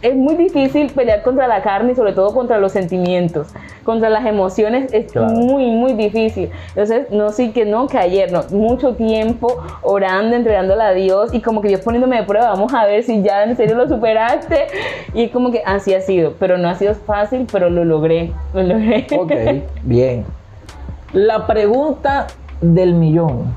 es, 0.00 0.10
es 0.10 0.14
muy 0.16 0.34
difícil 0.36 0.90
pelear 0.92 1.22
contra 1.22 1.46
la 1.48 1.62
carne 1.62 1.92
y 1.92 1.94
sobre 1.94 2.12
todo 2.12 2.32
contra 2.34 2.58
los 2.58 2.72
sentimientos, 2.72 3.48
contra 3.84 4.08
las 4.08 4.24
emociones, 4.26 4.92
es 4.92 5.10
Claro. 5.12 5.28
muy, 5.32 5.66
muy 5.70 5.94
difícil. 5.94 6.50
Entonces, 6.68 7.10
no 7.10 7.30
sí 7.30 7.50
que 7.52 7.64
no, 7.64 7.86
que 7.88 7.98
ayer, 7.98 8.30
no, 8.32 8.42
mucho 8.50 8.94
tiempo 8.94 9.62
orando, 9.82 10.36
entregándole 10.36 10.82
a 10.82 10.92
Dios 10.92 11.34
y 11.34 11.40
como 11.40 11.60
que 11.60 11.68
Dios 11.68 11.80
poniéndome 11.80 12.16
de 12.18 12.22
prueba, 12.24 12.50
vamos 12.50 12.72
a 12.74 12.84
ver 12.86 13.02
si 13.02 13.22
ya 13.22 13.44
en 13.44 13.56
serio 13.56 13.74
lo 13.76 13.88
superaste. 13.88 14.66
Y 15.14 15.28
como 15.28 15.50
que 15.50 15.62
así 15.66 15.92
ha 15.94 16.00
sido, 16.00 16.34
pero 16.38 16.56
no 16.58 16.68
ha 16.68 16.74
sido 16.76 16.94
fácil, 16.94 17.46
pero 17.50 17.68
lo 17.70 17.84
logré, 17.84 18.32
lo 18.54 18.62
logré. 18.62 19.06
Ok, 19.18 19.32
bien. 19.82 20.24
La 21.12 21.46
pregunta 21.46 22.28
del 22.60 22.94
millón. 22.94 23.54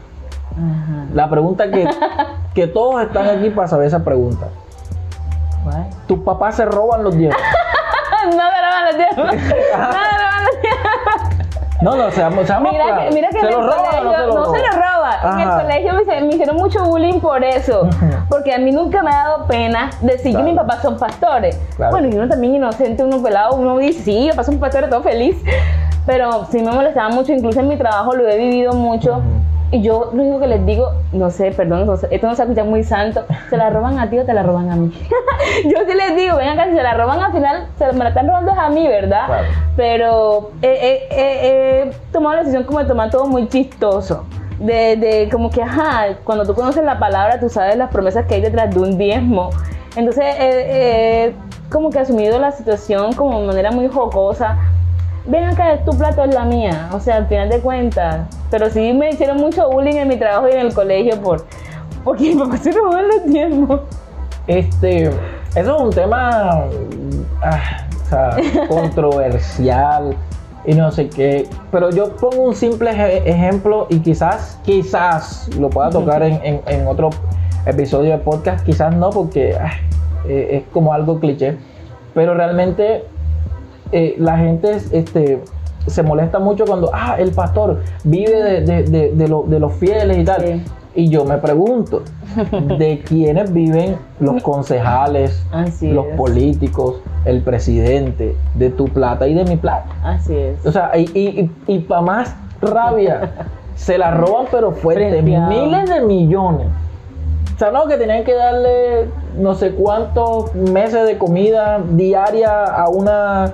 Ajá. 0.53 1.05
La 1.13 1.29
pregunta 1.29 1.69
que, 1.69 1.87
que 2.53 2.67
todos 2.67 3.01
están 3.01 3.27
aquí 3.29 3.49
para 3.49 3.67
saber 3.67 3.87
esa 3.87 4.03
pregunta. 4.03 4.47
¿Tus 6.07 6.19
papás 6.19 6.55
se 6.55 6.65
roban 6.65 7.03
los 7.03 7.15
diezmos? 7.17 7.41
no 8.25 8.31
me 8.31 8.61
roban 8.61 8.85
los 8.85 8.97
tiempos. 8.97 9.25
No 9.73 9.87
me 9.87 9.93
roban 9.93 10.43
los 10.45 10.61
tiempos. 10.61 11.29
No, 11.81 11.95
no, 11.97 12.11
seamos, 12.11 12.45
seamos 12.47 12.71
Mira 12.71 12.85
que, 13.09 13.13
mira 13.13 13.27
que 13.29 13.39
¿Se 13.41 13.45
en 13.47 13.51
lo 13.51 13.59
el 13.59 13.65
roban 13.67 13.79
o 13.79 13.83
colegio 13.83 14.03
no 14.03 14.15
se 14.17 14.27
lo 14.27 14.33
no 14.35 14.53
se 14.53 14.71
roba. 14.71 15.33
En 15.33 15.39
el 15.39 15.49
colegio 15.61 15.93
me, 15.93 16.05
se- 16.05 16.21
me 16.21 16.33
hicieron 16.33 16.55
mucho 16.55 16.83
bullying 16.85 17.19
por 17.19 17.43
eso. 17.43 17.89
Porque 18.29 18.53
a 18.53 18.57
mí 18.57 18.71
nunca 18.71 19.03
me 19.03 19.09
ha 19.11 19.15
dado 19.25 19.45
pena 19.47 19.89
decir 20.01 20.31
Claro. 20.31 20.45
que 20.45 20.51
mis 20.51 20.59
papás 20.61 20.81
son 20.81 20.97
pastores. 20.97 21.59
Claro. 21.75 21.91
Bueno, 21.91 22.07
y 22.07 22.17
uno 22.17 22.29
también 22.29 22.55
inocente, 22.55 23.03
uno 23.03 23.21
pelado, 23.21 23.55
uno 23.55 23.77
dice, 23.79 24.01
sí, 24.03 24.19
mis 24.21 24.29
papás 24.31 24.45
son 24.45 24.59
pastores, 24.59 24.89
todo 24.89 25.01
feliz. 25.03 25.41
Pero 26.05 26.45
sí 26.51 26.61
me 26.61 26.71
molestaba 26.71 27.09
mucho, 27.09 27.33
incluso 27.33 27.59
en 27.59 27.67
mi 27.67 27.77
trabajo 27.77 28.13
lo 28.13 28.27
he 28.29 28.37
vivido 28.37 28.73
mucho. 28.73 29.21
Y 29.73 29.81
yo 29.81 30.11
lo 30.13 30.21
único 30.21 30.39
que 30.39 30.47
les 30.47 30.65
digo, 30.67 30.91
no 31.13 31.31
sé, 31.31 31.51
perdón, 31.51 31.87
no 31.87 31.97
sé, 31.97 32.07
esto 32.11 32.27
no 32.27 32.35
se 32.35 32.43
escucha 32.43 32.63
muy 32.63 32.83
santo, 32.83 33.25
¿se 33.49 33.57
la 33.57 33.71
roban 33.71 33.97
a 33.97 34.07
ti 34.09 34.19
o 34.19 34.23
te 34.25 34.33
la 34.33 34.43
roban 34.43 34.69
a 34.69 34.75
mí? 34.75 34.91
yo 35.65 35.77
sí 35.87 35.93
les 35.97 36.15
digo, 36.15 36.37
vengan 36.37 36.59
acá, 36.59 36.69
si 36.69 36.75
se 36.77 36.83
la 36.83 36.93
roban 36.93 37.19
al 37.19 37.31
final, 37.33 37.67
se 37.79 37.91
me 37.93 38.03
la 38.03 38.09
están 38.09 38.27
robando 38.27 38.51
a 38.51 38.69
mí, 38.69 38.87
¿verdad? 38.87 39.25
Claro. 39.25 39.47
Pero 39.75 40.51
he, 40.61 40.67
he- 40.69 41.07
he- 41.09 41.81
he 41.87 41.91
tomado 42.11 42.35
la 42.35 42.39
decisión 42.41 42.65
como 42.65 42.79
de 42.79 42.85
tomar 42.85 43.09
todo 43.09 43.25
muy 43.27 43.47
chistoso. 43.49 44.25
De, 44.59 44.95
de 44.95 45.27
como 45.31 45.49
que, 45.49 45.63
ajá, 45.63 46.05
cuando 46.23 46.45
tú 46.45 46.53
conoces 46.53 46.83
la 46.83 46.99
palabra, 46.99 47.39
tú 47.39 47.49
sabes 47.49 47.75
las 47.75 47.89
promesas 47.89 48.27
que 48.27 48.35
hay 48.35 48.41
detrás 48.41 48.73
de 48.73 48.79
un 48.79 48.97
diezmo. 48.97 49.49
Entonces, 49.95 50.23
he 50.39 51.25
he 51.29 51.35
como 51.71 51.89
que 51.89 51.97
asumido 51.97 52.37
la 52.39 52.51
situación 52.51 53.13
como 53.13 53.41
de 53.41 53.47
manera 53.47 53.71
muy 53.71 53.87
jocosa. 53.87 54.55
Ven 55.25 55.43
acá, 55.45 55.77
tu 55.85 55.97
plato 55.97 56.23
es 56.23 56.33
la 56.33 56.43
mía. 56.45 56.89
O 56.91 56.99
sea, 56.99 57.17
al 57.17 57.27
final 57.27 57.49
de 57.49 57.59
cuentas. 57.59 58.27
Pero 58.51 58.69
sí 58.69 58.91
me 58.93 59.09
hicieron 59.11 59.37
mucho 59.37 59.69
bullying 59.69 59.95
en 59.95 60.07
mi 60.09 60.17
trabajo 60.17 60.47
y 60.49 60.51
en 60.51 60.59
el 60.59 60.73
colegio 60.73 61.19
por 61.21 61.45
porque 62.03 62.35
mi 62.35 62.43
papá 62.43 62.57
se 62.57 62.71
robó 62.71 62.97
los 63.01 63.25
diezmos. 63.25 63.79
Este, 64.47 65.05
eso 65.55 65.75
es 65.77 65.81
un 65.81 65.89
tema 65.91 66.65
ah, 67.41 67.87
o 68.01 68.09
sea, 68.09 68.35
controversial 68.67 70.15
y 70.65 70.73
no 70.73 70.91
sé 70.91 71.07
qué. 71.09 71.47
Pero 71.71 71.89
yo 71.91 72.15
pongo 72.17 72.41
un 72.43 72.55
simple 72.55 72.91
eje- 72.91 73.21
ejemplo 73.25 73.87
y 73.89 73.99
quizás, 73.99 74.59
quizás 74.63 75.49
lo 75.57 75.69
pueda 75.69 75.89
tocar 75.89 76.23
en, 76.23 76.39
en- 76.43 76.61
en 76.67 76.87
otro 76.87 77.09
episodio 77.65 78.11
de 78.11 78.17
podcast, 78.17 78.65
quizás 78.65 78.93
no, 78.95 79.09
porque 79.09 79.55
ah, 79.55 79.71
eh, 80.27 80.57
es 80.57 80.63
como 80.73 80.93
algo 80.93 81.19
cliché. 81.21 81.57
Pero 82.13 82.33
realmente 82.33 83.05
eh, 83.93 84.15
la 84.17 84.37
gente 84.37 84.77
este, 84.91 85.41
se 85.87 86.03
molesta 86.03 86.39
mucho 86.39 86.65
cuando, 86.65 86.89
ah, 86.93 87.15
el 87.17 87.31
pastor 87.31 87.81
vive 88.03 88.41
de, 88.43 88.61
de- 88.61 88.83
de- 88.83 89.11
de 89.13 89.27
lo- 89.27 89.43
de 89.47 89.59
los 89.59 89.73
fieles 89.73 90.17
y 90.17 90.23
tal. 90.25 90.41
Sí. 90.41 90.63
Y 90.95 91.09
yo 91.09 91.25
me 91.25 91.37
pregunto, 91.39 92.03
¿de 92.77 92.99
quiénes 92.99 93.51
viven 93.51 93.97
los 94.19 94.43
concejales, 94.43 95.43
Así 95.51 95.89
los 95.91 96.05
es. 96.05 96.15
políticos, 96.15 97.01
el 97.25 97.41
presidente, 97.41 98.35
de 98.53 98.69
tu 98.69 98.85
plata 98.85 99.27
y 99.27 99.33
de 99.33 99.43
mi 99.45 99.55
plata? 99.57 99.87
Así 100.03 100.35
es. 100.35 100.63
O 100.65 100.71
sea, 100.71 100.91
y, 100.95 101.05
y, 101.17 101.51
y, 101.67 101.79
para 101.79 102.01
más 102.01 102.35
rabia, 102.61 103.31
se 103.75 103.97
la 103.97 104.11
roban 104.11 104.45
pero 104.51 104.71
fuerte, 104.71 105.21
miles 105.23 105.89
de 105.89 106.01
millones. 106.01 106.67
O 107.55 107.57
sea, 107.57 107.71
no, 107.71 107.85
que 107.87 107.97
tenían 107.97 108.23
que 108.23 108.33
darle 108.33 109.07
no 109.39 109.55
sé 109.55 109.71
cuántos 109.71 110.53
meses 110.55 111.05
de 111.07 111.17
comida 111.17 111.81
diaria 111.91 112.65
a 112.65 112.89
una 112.89 113.51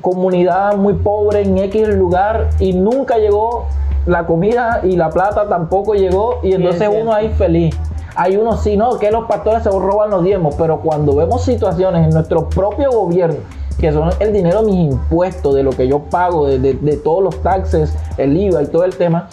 comunidad 0.00 0.76
muy 0.76 0.94
pobre 0.94 1.42
en 1.42 1.58
X 1.58 1.88
lugar 1.88 2.50
y 2.58 2.72
nunca 2.72 3.16
llegó 3.18 3.66
la 4.06 4.26
comida 4.26 4.80
y 4.84 4.96
la 4.96 5.10
plata 5.10 5.48
tampoco 5.48 5.94
llegó 5.94 6.40
y 6.42 6.52
entonces 6.52 6.88
uno 7.02 7.12
ahí 7.12 7.28
feliz. 7.30 7.76
Hay 8.16 8.36
uno 8.36 8.56
sí, 8.56 8.76
no, 8.76 8.98
que 8.98 9.10
los 9.10 9.26
pastores 9.26 9.62
se 9.62 9.70
roban 9.70 10.10
los 10.10 10.24
diezmos, 10.24 10.54
pero 10.56 10.80
cuando 10.80 11.14
vemos 11.14 11.42
situaciones 11.42 12.04
en 12.04 12.10
nuestro 12.10 12.48
propio 12.48 12.90
gobierno, 12.90 13.36
que 13.78 13.92
son 13.92 14.10
el 14.18 14.32
dinero 14.32 14.62
de 14.62 14.66
mis 14.72 14.92
impuestos, 14.92 15.54
de 15.54 15.62
lo 15.62 15.70
que 15.70 15.86
yo 15.86 16.00
pago, 16.00 16.46
de, 16.46 16.58
de- 16.58 16.74
de 16.74 16.96
todos 16.96 17.22
los 17.22 17.40
taxes, 17.42 17.94
el 18.16 18.36
IVA 18.36 18.62
y 18.64 18.66
todo 18.66 18.82
el 18.84 18.96
tema, 18.96 19.28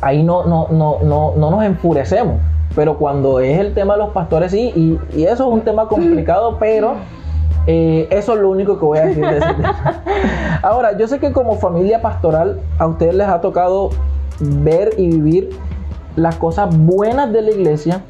ahí 0.00 0.22
no, 0.22 0.44
no, 0.44 0.68
no, 0.70 0.98
no, 1.02 1.32
no 1.36 1.50
nos 1.50 1.64
enfurecemos. 1.64 2.36
Pero 2.76 2.98
cuando 2.98 3.40
es 3.40 3.58
el 3.58 3.74
tema 3.74 3.94
de 3.94 4.00
los 4.00 4.10
pastores, 4.10 4.52
sí, 4.52 4.72
y, 4.76 5.18
y 5.18 5.24
eso 5.24 5.48
es 5.48 5.52
un 5.52 5.62
tema 5.62 5.88
complicado, 5.88 6.56
pero 6.60 6.92
eh, 7.70 8.08
eso 8.10 8.32
es 8.34 8.40
lo 8.40 8.48
único 8.50 8.78
que 8.78 8.84
voy 8.86 8.98
a 8.98 9.06
decir 9.06 9.22
de 9.28 9.38
ese 9.38 9.54
tema. 9.54 10.02
Ahora, 10.62 10.96
yo 10.96 11.06
sé 11.06 11.18
que 11.20 11.32
como 11.32 11.54
familia 11.56 12.00
pastoral 12.02 12.60
a 12.78 12.86
ustedes 12.86 13.14
les 13.14 13.28
ha 13.28 13.40
tocado 13.42 13.90
ver 14.40 14.94
y 14.96 15.08
vivir 15.08 15.50
las 16.16 16.36
cosas 16.36 16.74
buenas 16.76 17.30
de 17.32 17.42
la 17.42 17.50
iglesia, 17.50 18.00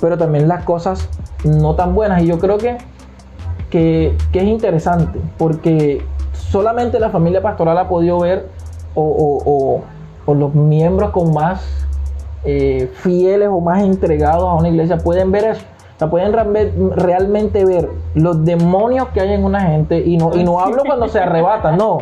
pero 0.00 0.16
también 0.18 0.46
las 0.48 0.64
cosas 0.64 1.08
no 1.44 1.74
tan 1.74 1.94
buenas. 1.94 2.22
Y 2.22 2.26
yo 2.26 2.38
creo 2.38 2.58
que, 2.58 2.76
que, 3.70 4.14
que 4.32 4.40
es 4.40 4.46
interesante, 4.46 5.18
porque 5.38 6.02
solamente 6.32 7.00
la 7.00 7.10
familia 7.10 7.40
pastoral 7.42 7.78
ha 7.78 7.88
podido 7.88 8.20
ver, 8.20 8.46
o, 8.94 9.02
o- 9.02 9.42
o- 9.46 9.80
o 10.26 10.34
los 10.34 10.54
miembros 10.54 11.10
con 11.10 11.32
más 11.32 11.64
eh, 12.44 12.90
fieles 12.96 13.48
o 13.50 13.60
más 13.60 13.82
entregados 13.82 14.44
a 14.44 14.54
una 14.54 14.68
iglesia 14.68 14.98
pueden 14.98 15.30
ver 15.32 15.44
eso. 15.44 15.62
O 15.96 15.98
sea, 15.98 16.10
pueden 16.10 16.32
realme- 16.32 16.70
realmente 16.94 17.64
ver 17.64 17.88
los 18.14 18.44
demonios 18.44 19.08
que 19.08 19.20
hay 19.20 19.32
en 19.32 19.44
una 19.44 19.62
gente. 19.62 19.98
Y 20.00 20.16
no, 20.18 20.30
y 20.36 20.44
no 20.44 20.60
hablo 20.60 20.82
cuando 20.84 21.08
se 21.08 21.18
arrebata, 21.18 21.72
no. 21.72 21.98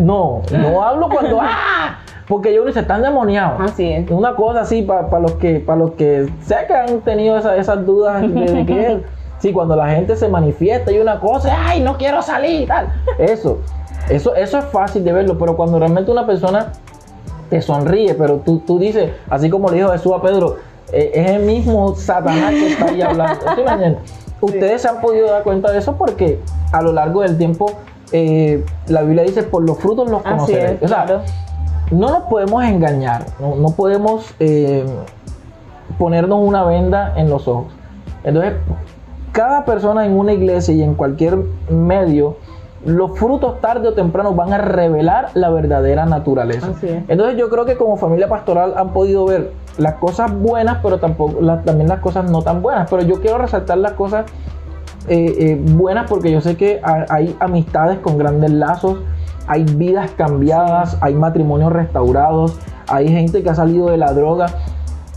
No, 0.00 0.42
no 0.50 0.82
hablo 0.82 1.08
cuando. 1.08 1.38
¡Ah! 1.40 1.98
Porque 2.26 2.50
ellos 2.50 2.72
se 2.72 2.80
están 2.80 3.02
demoniados. 3.02 3.60
Así 3.60 3.90
es. 3.92 4.10
Una 4.10 4.34
cosa 4.34 4.60
así 4.62 4.82
para 4.82 5.18
los 5.20 5.32
que 5.32 5.60
para 5.60 5.78
los 5.78 5.92
que 5.92 6.28
sé 6.42 6.56
que 6.66 6.74
han 6.74 7.00
tenido 7.00 7.36
esa- 7.36 7.56
esas 7.56 7.84
dudas 7.84 8.22
de, 8.22 8.28
de 8.28 8.66
que 8.66 9.02
sí, 9.38 9.52
cuando 9.52 9.76
la 9.76 9.88
gente 9.90 10.16
se 10.16 10.28
manifiesta 10.28 10.90
y 10.90 10.98
una 10.98 11.20
cosa, 11.20 11.54
ay, 11.66 11.80
no 11.82 11.98
quiero 11.98 12.22
salir 12.22 12.62
y 12.62 12.66
tal. 12.66 12.88
Eso, 13.18 13.58
eso, 14.08 14.34
eso 14.34 14.58
es 14.58 14.64
fácil 14.66 15.04
de 15.04 15.12
verlo, 15.12 15.36
pero 15.38 15.54
cuando 15.56 15.78
realmente 15.78 16.10
una 16.10 16.24
persona 16.26 16.72
te 17.50 17.60
sonríe, 17.60 18.14
pero 18.14 18.36
tú, 18.38 18.58
tú 18.66 18.78
dices, 18.78 19.10
así 19.28 19.50
como 19.50 19.68
le 19.68 19.76
dijo 19.76 19.90
Jesús 19.90 20.12
a 20.14 20.22
Pedro, 20.22 20.56
es 20.94 21.30
el 21.30 21.42
mismo 21.42 21.94
Satanás 21.94 22.50
que 22.50 22.68
está 22.68 22.86
ahí 22.86 23.02
hablando. 23.02 23.40
¿Sí 23.54 23.62
me 23.62 23.72
entienden? 23.72 23.98
Ustedes 24.40 24.82
se 24.82 24.88
han 24.88 25.00
podido 25.00 25.28
dar 25.28 25.42
cuenta 25.42 25.72
de 25.72 25.78
eso 25.78 25.96
porque 25.96 26.40
a 26.72 26.82
lo 26.82 26.92
largo 26.92 27.22
del 27.22 27.38
tiempo 27.38 27.72
eh, 28.12 28.64
la 28.86 29.02
Biblia 29.02 29.24
dice, 29.24 29.42
por 29.42 29.62
los 29.62 29.78
frutos 29.78 30.10
los 30.10 30.22
conoceréis. 30.22 30.82
O 30.82 30.88
sea, 30.88 31.04
claro. 31.04 31.22
no 31.90 32.10
nos 32.10 32.22
podemos 32.24 32.62
engañar, 32.64 33.26
no, 33.40 33.56
no 33.56 33.70
podemos 33.70 34.34
eh, 34.38 34.84
ponernos 35.98 36.38
una 36.42 36.64
venda 36.64 37.14
en 37.16 37.30
los 37.30 37.48
ojos. 37.48 37.72
Entonces, 38.22 38.54
cada 39.32 39.64
persona 39.64 40.06
en 40.06 40.16
una 40.16 40.32
iglesia 40.32 40.74
y 40.74 40.82
en 40.82 40.94
cualquier 40.94 41.38
medio, 41.68 42.36
los 42.86 43.18
frutos 43.18 43.60
tarde 43.60 43.88
o 43.88 43.94
temprano 43.94 44.34
van 44.34 44.52
a 44.52 44.58
revelar 44.58 45.30
la 45.34 45.50
verdadera 45.50 46.06
naturaleza. 46.06 46.72
Entonces 47.08 47.36
yo 47.36 47.48
creo 47.48 47.64
que 47.64 47.76
como 47.76 47.96
familia 47.96 48.28
pastoral 48.28 48.74
han 48.76 48.92
podido 48.92 49.24
ver 49.24 49.52
las 49.78 49.94
cosas 49.94 50.32
buenas, 50.32 50.78
pero 50.82 50.98
tampoco 50.98 51.40
las- 51.40 51.64
también 51.64 51.88
las 51.88 52.00
cosas 52.00 52.30
no 52.30 52.42
tan 52.42 52.62
buenas. 52.62 52.88
Pero 52.90 53.02
yo 53.02 53.20
quiero 53.20 53.38
resaltar 53.38 53.78
las 53.78 53.92
cosas 53.92 54.26
eh, 55.06 55.34
eh, 55.38 55.60
buenas 55.62 56.08
porque 56.08 56.30
yo 56.32 56.40
sé 56.40 56.56
que 56.56 56.80
ha- 56.82 57.04
hay 57.10 57.36
amistades 57.40 57.98
con 57.98 58.16
grandes 58.16 58.50
lazos, 58.50 58.98
hay 59.46 59.64
vidas 59.64 60.10
cambiadas, 60.16 60.96
hay 61.02 61.14
matrimonios 61.14 61.72
restaurados, 61.72 62.58
hay 62.88 63.08
gente 63.08 63.42
que 63.42 63.50
ha 63.50 63.54
salido 63.54 63.88
de 63.88 63.98
la 63.98 64.12
droga. 64.14 64.46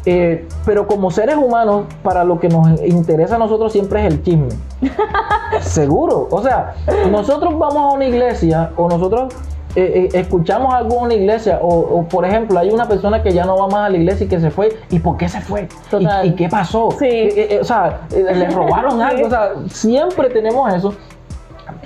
Eh, 0.06 0.48
pero 0.66 0.88
como 0.88 1.12
seres 1.12 1.36
humanos, 1.36 1.86
para 2.02 2.24
lo 2.24 2.40
que 2.40 2.48
nos 2.50 2.82
interesa 2.82 3.36
a 3.36 3.40
nosotros 3.40 3.72
siempre 3.74 4.02
es 4.06 4.14
el 4.14 4.24
chisme. 4.24 4.48
Seguro. 5.62 6.28
O 6.32 6.42
sea, 6.42 6.76
nosotros 7.12 7.58
vamos 7.58 7.78
a 7.78 7.96
una 7.96 8.06
iglesia 8.06 8.72
o 8.78 8.88
nosotros 8.90 9.34
eh, 9.78 10.10
eh, 10.14 10.20
escuchamos 10.20 10.74
algo 10.74 10.96
en 10.98 11.02
una 11.04 11.14
iglesia 11.14 11.60
o, 11.62 11.68
o, 11.70 12.04
por 12.08 12.26
ejemplo 12.26 12.58
hay 12.60 12.72
una 12.72 12.88
persona 12.88 13.22
que 13.22 13.32
ya 13.32 13.46
no 13.46 13.56
va 13.58 13.68
más 13.68 13.88
a 13.88 13.90
la 13.90 13.98
iglesia 13.98 14.26
y 14.26 14.30
que 14.30 14.40
se 14.40 14.50
fue. 14.52 14.70
¿Y 14.90 15.00
por 15.00 15.18
qué 15.18 15.30
se 15.30 15.40
fue? 15.40 15.62
¿Y- 15.64 15.90
Total. 15.90 16.26
¿Y, 16.26 16.32
qué 16.34 16.50
pasó? 16.50 16.90
Sí. 16.98 17.06
Eh, 17.06 17.48
eh, 17.52 17.60
o 17.62 17.64
sea, 17.64 18.02
le 18.12 18.50
robaron 18.60 19.02
algo. 19.02 19.28
O 19.28 19.30
sea, 19.30 19.52
siempre 19.70 20.30
tenemos 20.30 20.74
eso. 20.74 20.94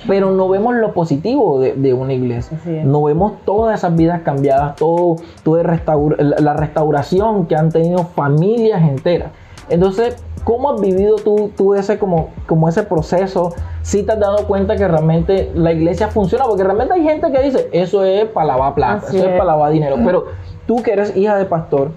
Pero 0.06 0.30
no 0.30 0.48
vemos 0.48 0.74
lo 0.76 0.92
positivo 0.94 1.60
de, 1.60 1.74
de 1.74 1.92
una 1.92 2.12
iglesia. 2.12 2.56
No 2.84 3.02
vemos 3.02 3.34
todas 3.44 3.78
esas 3.78 3.94
vidas 3.94 4.22
cambiadas, 4.22 4.76
todo, 4.76 5.16
todo 5.44 5.58
el 5.60 5.66
restaur- 5.66 6.16
la 6.18 6.36
la 6.40 6.52
restauración 6.54 7.46
que 7.46 7.56
han 7.56 7.70
tenido 7.70 8.04
familias 8.04 8.80
enteras. 8.82 9.30
Entonces, 9.72 10.16
¿cómo 10.44 10.72
has 10.72 10.80
vivido 10.80 11.16
tú, 11.16 11.50
tú 11.56 11.74
ese, 11.74 11.98
como, 11.98 12.28
como 12.46 12.68
ese 12.68 12.82
proceso? 12.82 13.54
Si 13.82 14.02
te 14.02 14.12
has 14.12 14.20
dado 14.20 14.46
cuenta 14.46 14.76
que 14.76 14.86
realmente 14.86 15.50
la 15.54 15.72
iglesia 15.72 16.08
funciona, 16.08 16.44
porque 16.44 16.62
realmente 16.62 16.94
hay 16.94 17.02
gente 17.02 17.32
que 17.32 17.42
dice, 17.42 17.68
eso 17.72 18.04
es 18.04 18.26
para 18.26 18.48
lavar 18.48 18.74
plata, 18.74 19.06
Así 19.06 19.16
eso 19.16 19.26
es 19.26 19.32
es. 19.32 19.38
para 19.38 19.52
lavar 19.52 19.72
dinero. 19.72 19.96
Pero 20.04 20.26
tú 20.66 20.82
que 20.82 20.92
eres 20.92 21.16
hija 21.16 21.36
de 21.36 21.46
pastor, 21.46 21.92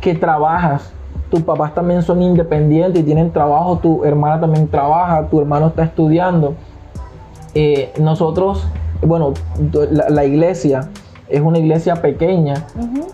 que 0.00 0.14
trabajas, 0.14 0.92
tus 1.30 1.42
papás 1.42 1.74
también 1.74 2.02
son 2.02 2.22
independientes 2.22 3.00
y 3.00 3.04
tienen 3.04 3.32
trabajo, 3.32 3.78
tu 3.78 4.04
hermana 4.04 4.40
también 4.40 4.68
trabaja, 4.68 5.26
tu 5.28 5.40
hermano 5.40 5.68
está 5.68 5.82
estudiando. 5.84 6.54
Eh, 7.54 7.92
nosotros, 7.98 8.66
bueno, 9.02 9.34
la, 9.90 10.08
la 10.08 10.24
iglesia 10.24 10.88
es 11.28 11.40
una 11.40 11.58
iglesia 11.58 11.96
pequeña 11.96 12.54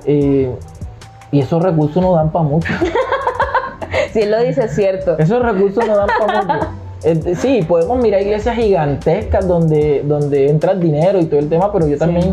eh, 0.04 0.54
y 1.30 1.40
esos 1.40 1.62
recursos 1.62 2.02
no 2.02 2.14
dan 2.14 2.30
para 2.30 2.44
mucho. 2.44 2.72
Si 4.16 4.22
él 4.22 4.30
lo 4.30 4.40
dice, 4.40 4.64
es 4.64 4.74
cierto. 4.74 5.18
Esos 5.18 5.42
recursos 5.42 5.86
no 5.86 5.94
dan 5.94 6.08
para 6.18 6.42
mucho. 6.42 7.34
Sí, 7.38 7.62
podemos 7.68 7.98
mirar 7.98 8.22
iglesias 8.22 8.56
gigantescas 8.56 9.46
donde, 9.46 10.02
donde 10.06 10.48
entra 10.48 10.72
el 10.72 10.80
dinero 10.80 11.20
y 11.20 11.26
todo 11.26 11.38
el 11.38 11.50
tema, 11.50 11.70
pero 11.70 11.86
yo 11.86 11.98
también 11.98 12.32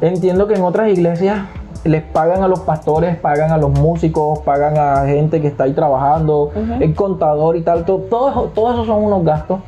entiendo 0.00 0.48
que 0.48 0.54
en 0.54 0.62
otras 0.62 0.88
iglesias 0.88 1.42
les 1.84 2.02
pagan 2.02 2.42
a 2.42 2.48
los 2.48 2.58
pastores, 2.58 3.14
pagan 3.18 3.52
a 3.52 3.56
los 3.56 3.70
músicos, 3.70 4.40
pagan 4.40 4.76
a 4.78 5.06
gente 5.06 5.40
que 5.40 5.46
está 5.46 5.62
ahí 5.62 5.74
trabajando, 5.74 6.50
el 6.80 6.92
contador 6.96 7.54
y 7.54 7.62
tal, 7.62 7.84
todo, 7.84 7.98
todo, 7.98 8.50
todo 8.52 8.72
eso 8.72 8.84
son 8.84 9.04
unos 9.04 9.24
gastos. 9.24 9.60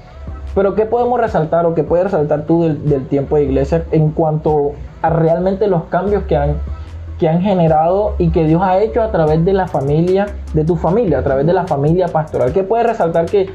Pero 0.56 0.74
¿qué 0.74 0.86
podemos 0.86 1.20
resaltar 1.20 1.66
o 1.66 1.74
qué 1.74 1.84
puedes 1.84 2.06
resaltar 2.06 2.46
tú 2.46 2.64
del, 2.64 2.88
del 2.88 3.06
tiempo 3.06 3.36
de 3.36 3.44
iglesia 3.44 3.84
en 3.92 4.10
cuanto 4.10 4.72
a 5.02 5.10
realmente 5.10 5.68
los 5.68 5.84
cambios 5.84 6.24
que 6.24 6.36
han 6.36 6.56
que 7.22 7.28
han 7.28 7.40
generado 7.40 8.16
y 8.18 8.30
que 8.30 8.44
Dios 8.44 8.60
ha 8.64 8.80
hecho 8.80 9.00
a 9.00 9.12
través 9.12 9.44
de 9.44 9.52
la 9.52 9.68
familia, 9.68 10.26
de 10.54 10.64
tu 10.64 10.74
familia, 10.74 11.20
a 11.20 11.22
través 11.22 11.46
de 11.46 11.52
la 11.52 11.68
familia 11.68 12.08
pastoral. 12.08 12.52
¿Qué 12.52 12.64
puedes 12.64 12.84
resaltar 12.84 13.26
que, 13.26 13.48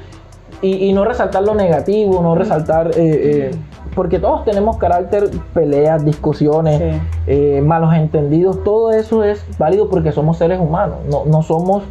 y, 0.62 0.94
no 0.94 1.04
resaltar 1.04 1.44
lo 1.44 1.54
negativo, 1.54 2.22
no 2.22 2.34
resaltar, 2.34 2.92
eh, 2.92 2.94
eh, 2.96 3.52
porque 3.94 4.20
todos 4.20 4.46
tenemos 4.46 4.78
carácter, 4.78 5.30
peleas, 5.54 6.06
discusiones, 6.06 7.02
eh, 7.28 7.62
malos 7.62 7.94
entendidos, 7.94 8.64
todo 8.64 8.92
eso 8.92 9.26
es 9.26 9.44
válido 9.58 9.90
porque 9.90 10.14
somos 10.14 10.38
seres 10.38 10.62
humanos, 10.62 11.00
no, 11.12 11.26
no 11.26 11.44
somos 11.44 11.84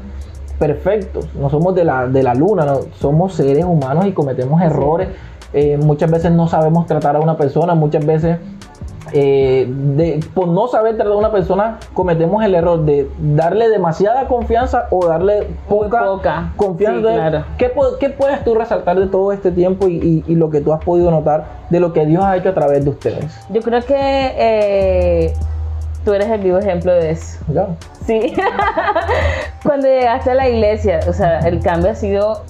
perfectos, 0.58 1.28
no 1.34 1.50
somos 1.50 1.74
de 1.74 1.84
la, 1.84 2.06
de 2.06 2.22
la 2.22 2.32
luna, 2.32 2.64
no, 2.64 2.78
somos 2.98 3.34
seres 3.34 3.66
humanos 3.66 4.06
y 4.06 4.12
cometemos 4.12 4.62
errores. 4.62 5.08
muchas 5.84 6.10
veces 6.10 6.32
no 6.32 6.48
sabemos 6.48 6.86
tratar 6.86 7.16
a 7.16 7.20
una 7.20 7.36
persona, 7.36 7.74
muchas 7.74 8.06
veces 8.06 8.38
eh, 9.12 9.66
de, 9.68 10.20
por 10.34 10.48
no 10.48 10.68
saber 10.68 10.96
tratar 10.96 11.12
a 11.12 11.16
una 11.16 11.32
persona, 11.32 11.78
cometemos 11.94 12.44
el 12.44 12.54
error 12.54 12.84
de 12.84 13.08
darle 13.18 13.68
demasiada 13.68 14.26
confianza 14.26 14.86
o 14.90 15.06
darle 15.06 15.48
poca, 15.68 16.52
confianza. 16.56 17.46
¿Qué, 17.58 17.68
puedes 17.68 18.44
tú 18.44 18.54
resaltar 18.54 18.98
de 18.98 19.06
todo 19.06 19.32
este 19.32 19.50
tiempo 19.50 19.88
y, 19.88 20.22
lo 20.36 20.50
que 20.50 20.60
tú 20.60 20.72
has 20.72 20.84
podido 20.84 21.10
notar 21.10 21.44
de 21.70 21.80
lo 21.80 21.92
que 21.92 22.04
Dios 22.04 22.22
ha 22.22 22.36
hecho 22.36 22.50
a 22.50 22.54
través 22.54 22.84
de 22.84 22.90
ustedes? 22.90 23.38
Yo 23.50 23.62
creo 23.62 23.82
que 23.82 23.94
eh, 23.96 25.32
tú 26.04 26.12
eres 26.12 26.28
el 26.28 26.40
vivo 26.40 26.58
ejemplo 26.58 26.92
de 26.92 27.10
eso. 27.10 27.38
Sí. 28.06 28.34
Cuando 29.62 29.88
llegaste 29.88 30.30
a 30.30 30.34
la 30.34 30.48
iglesia, 30.48 31.00
o 31.08 31.12
sea, 31.12 31.40
el 31.40 31.60
cambio 31.60 31.90
ha 31.90 31.94
sido 31.94 32.42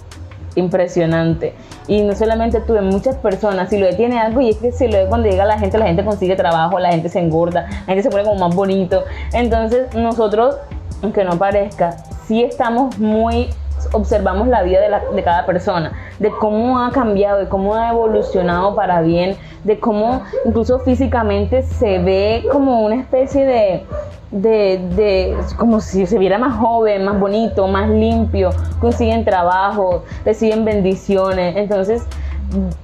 impresionante. 0.57 1.55
Y 1.87 2.03
no 2.03 2.14
solamente 2.14 2.61
tú, 2.61 2.75
muchas 2.83 3.16
personas, 3.16 3.71
si 3.71 3.79
lo 3.79 3.88
tiene 3.95 4.19
algo, 4.19 4.40
y 4.40 4.51
es 4.51 4.57
que 4.57 4.73
si 4.73 4.88
lo 4.88 5.07
cuando 5.09 5.29
llega 5.29 5.45
la 5.45 5.59
gente, 5.59 5.79
la 5.79 5.87
gente 5.87 6.05
consigue 6.05 6.35
trabajo, 6.35 6.79
la 6.79 6.90
gente 6.90 7.09
se 7.09 7.21
engorda, 7.21 7.66
la 7.69 7.95
gente 7.95 8.03
se 8.03 8.11
pone 8.11 8.25
como 8.25 8.49
más 8.49 8.55
bonito. 8.55 9.05
Entonces, 9.33 9.95
nosotros, 9.95 10.57
aunque 11.03 11.25
no 11.25 11.38
parezca, 11.38 11.97
sí 12.27 12.42
estamos 12.42 12.99
muy 12.99 13.49
observamos 13.97 14.49
la 14.49 14.63
vida 14.63 14.81
de, 14.81 14.89
la, 14.89 15.03
de, 15.15 15.23
cada 15.23 15.47
persona, 15.47 15.93
de 16.19 16.31
cómo 16.31 16.79
ha 16.81 16.91
cambiado, 16.91 17.39
de 17.39 17.49
cómo 17.49 17.75
ha 17.75 17.91
evolucionado 17.91 18.75
para 18.75 19.01
bien, 19.03 19.37
de 19.65 19.79
cómo 19.79 20.23
incluso 20.45 20.79
físicamente 20.81 21.63
se 21.63 21.99
ve 21.99 22.45
como 22.51 22.85
una 22.85 22.97
especie 22.97 23.45
de, 23.45 23.87
de, 24.31 24.79
de, 24.95 25.37
como 25.57 25.81
si 25.81 26.07
se 26.07 26.19
viera 26.19 26.39
más 26.39 26.57
joven, 26.59 27.05
más 27.05 27.19
bonito, 27.19 27.67
más 27.69 27.89
limpio, 27.89 28.51
consiguen 28.81 29.25
trabajo, 29.25 30.05
reciben 30.25 30.65
bendiciones. 30.65 31.57
Entonces, 31.57 32.07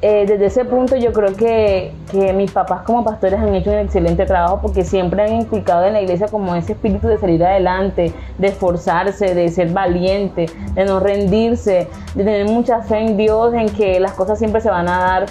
eh, 0.02 0.24
desde 0.26 0.46
ese 0.46 0.64
punto 0.64 0.96
yo 0.96 1.12
creo 1.12 1.34
que, 1.34 1.94
que, 2.10 2.32
mis 2.32 2.50
papás 2.50 2.82
como 2.82 3.04
pastores 3.04 3.38
han 3.38 3.54
hecho 3.54 3.70
un 3.70 3.78
excelente 3.78 4.26
trabajo 4.26 4.60
porque 4.60 4.84
siempre 4.84 5.22
han 5.22 5.42
inculcado 5.42 5.84
en 5.84 5.92
la 5.92 6.02
iglesia 6.02 6.26
como 6.26 6.54
ese 6.56 6.72
espíritu 6.72 7.06
de 7.06 7.18
salir 7.18 7.44
adelante, 7.44 8.12
de 8.38 8.48
esforzarse, 8.48 9.34
de 9.34 9.48
ser 9.50 9.70
valiente, 9.70 10.46
de 10.74 10.84
no 10.84 10.98
rendirse, 10.98 11.88
de 12.14 12.24
tener 12.24 12.46
mucha 12.46 12.82
fe 12.82 12.98
en 12.98 13.16
Dios, 13.16 13.54
en 13.54 13.68
que 13.68 14.00
las 14.00 14.12
cosas 14.12 14.38
siempre 14.38 14.60
se 14.60 14.68
van 14.68 14.88
a 14.88 14.98
dar, 14.98 15.26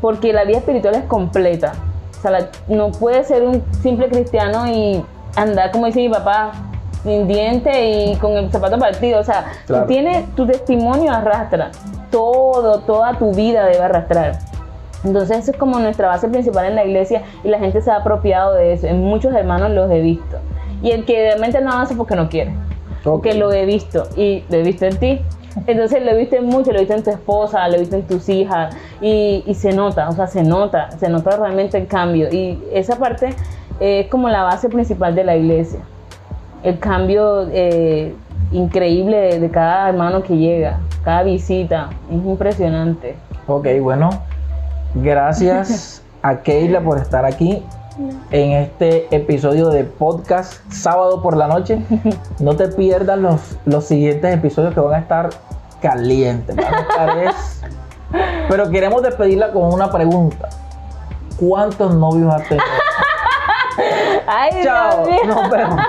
porque 0.00 0.32
la 0.32 0.44
vida 0.44 0.58
espiritual 0.58 0.94
es 0.94 1.04
completa. 1.04 1.72
O 2.18 2.22
sea, 2.22 2.50
no 2.68 2.90
puede 2.90 3.22
ser 3.24 3.42
un 3.42 3.62
simple 3.82 4.08
cristiano 4.08 4.66
y 4.66 5.04
andar, 5.36 5.70
como 5.70 5.86
dice 5.86 6.00
mi 6.00 6.08
papá, 6.08 6.52
sin 7.02 7.28
diente 7.28 7.90
y 7.90 8.16
con 8.16 8.32
el 8.32 8.50
zapato 8.50 8.78
partido. 8.78 9.20
O 9.20 9.24
sea, 9.24 9.44
tú 9.66 9.74
tienes, 9.86 10.34
tu 10.34 10.46
testimonio 10.46 11.12
arrastra. 11.12 11.70
Todo, 12.10 12.80
toda 12.80 13.18
tu 13.18 13.32
vida 13.34 13.66
debe 13.66 13.84
arrastrar. 13.84 14.38
Entonces, 15.04 15.38
eso 15.38 15.50
es 15.52 15.56
como 15.56 15.78
nuestra 15.78 16.08
base 16.08 16.28
principal 16.28 16.66
en 16.66 16.74
la 16.74 16.84
iglesia 16.84 17.22
y 17.44 17.48
la 17.48 17.58
gente 17.58 17.80
se 17.80 17.90
ha 17.90 17.96
apropiado 17.96 18.54
de 18.54 18.72
eso. 18.72 18.86
En 18.86 19.00
muchos 19.00 19.32
hermanos 19.34 19.70
los 19.70 19.90
he 19.90 20.00
visto. 20.00 20.38
Y 20.82 20.90
el 20.90 21.04
que 21.04 21.14
realmente 21.14 21.60
no 21.60 21.72
hace 21.72 21.94
porque 21.94 22.16
no 22.16 22.28
quiere. 22.28 22.52
Porque 23.04 23.34
lo 23.34 23.52
he 23.52 23.64
visto 23.64 24.08
y 24.16 24.44
lo 24.48 24.56
he 24.56 24.62
visto 24.62 24.86
en 24.86 24.96
ti. 24.98 25.20
Entonces 25.66 26.04
lo 26.04 26.10
he 26.10 26.16
visto 26.16 26.36
en 26.36 26.46
mucho, 26.46 26.72
lo 26.72 26.78
he 26.78 26.80
visto 26.80 26.94
en 26.94 27.02
tu 27.02 27.10
esposa, 27.10 27.66
lo 27.68 27.76
he 27.76 27.80
visto 27.80 27.96
en 27.96 28.06
tus 28.06 28.28
hijas 28.28 28.74
y, 29.00 29.42
y 29.46 29.54
se 29.54 29.72
nota, 29.72 30.08
o 30.08 30.12
sea, 30.12 30.28
se 30.28 30.44
nota, 30.44 30.90
se 30.92 31.08
nota 31.08 31.36
realmente 31.36 31.78
el 31.78 31.86
cambio. 31.86 32.28
Y 32.32 32.62
esa 32.72 32.96
parte 32.96 33.30
es 33.80 34.08
como 34.08 34.28
la 34.28 34.42
base 34.42 34.68
principal 34.68 35.14
de 35.14 35.24
la 35.24 35.36
iglesia. 35.36 35.80
El 36.62 36.78
cambio 36.78 37.48
eh, 37.52 38.14
increíble 38.52 39.38
de, 39.38 39.50
cada 39.50 39.88
hermano 39.90 40.22
que 40.22 40.36
llega, 40.36 40.78
cada 41.04 41.22
visita, 41.22 41.90
es 42.10 42.24
impresionante. 42.24 43.16
Ok, 43.46 43.66
bueno, 43.80 44.10
gracias 44.94 46.02
a 46.22 46.36
Keila 46.36 46.80
por 46.80 46.98
estar 46.98 47.24
aquí 47.24 47.62
en 48.30 48.52
este 48.52 49.14
episodio 49.14 49.70
de 49.70 49.84
podcast 49.84 50.60
sábado 50.70 51.22
por 51.22 51.36
la 51.36 51.48
noche. 51.48 51.82
No 52.38 52.54
te 52.54 52.68
pierdas 52.68 53.18
los, 53.18 53.56
los 53.64 53.84
siguientes 53.84 54.32
episodios 54.32 54.72
que 54.72 54.80
van 54.80 54.94
a 54.94 54.98
estar 54.98 55.30
calientes. 55.82 56.56
Pero 58.48 58.70
queremos 58.70 59.02
despedirla 59.02 59.50
con 59.52 59.72
una 59.72 59.90
pregunta. 59.90 60.48
¿Cuántos 61.38 61.94
novios 61.94 62.32
has 62.32 62.48
tenido? 62.48 62.64
Ay, 64.26 64.50
Chao, 64.62 65.04
nos 65.26 65.50
vemos. 65.50 65.80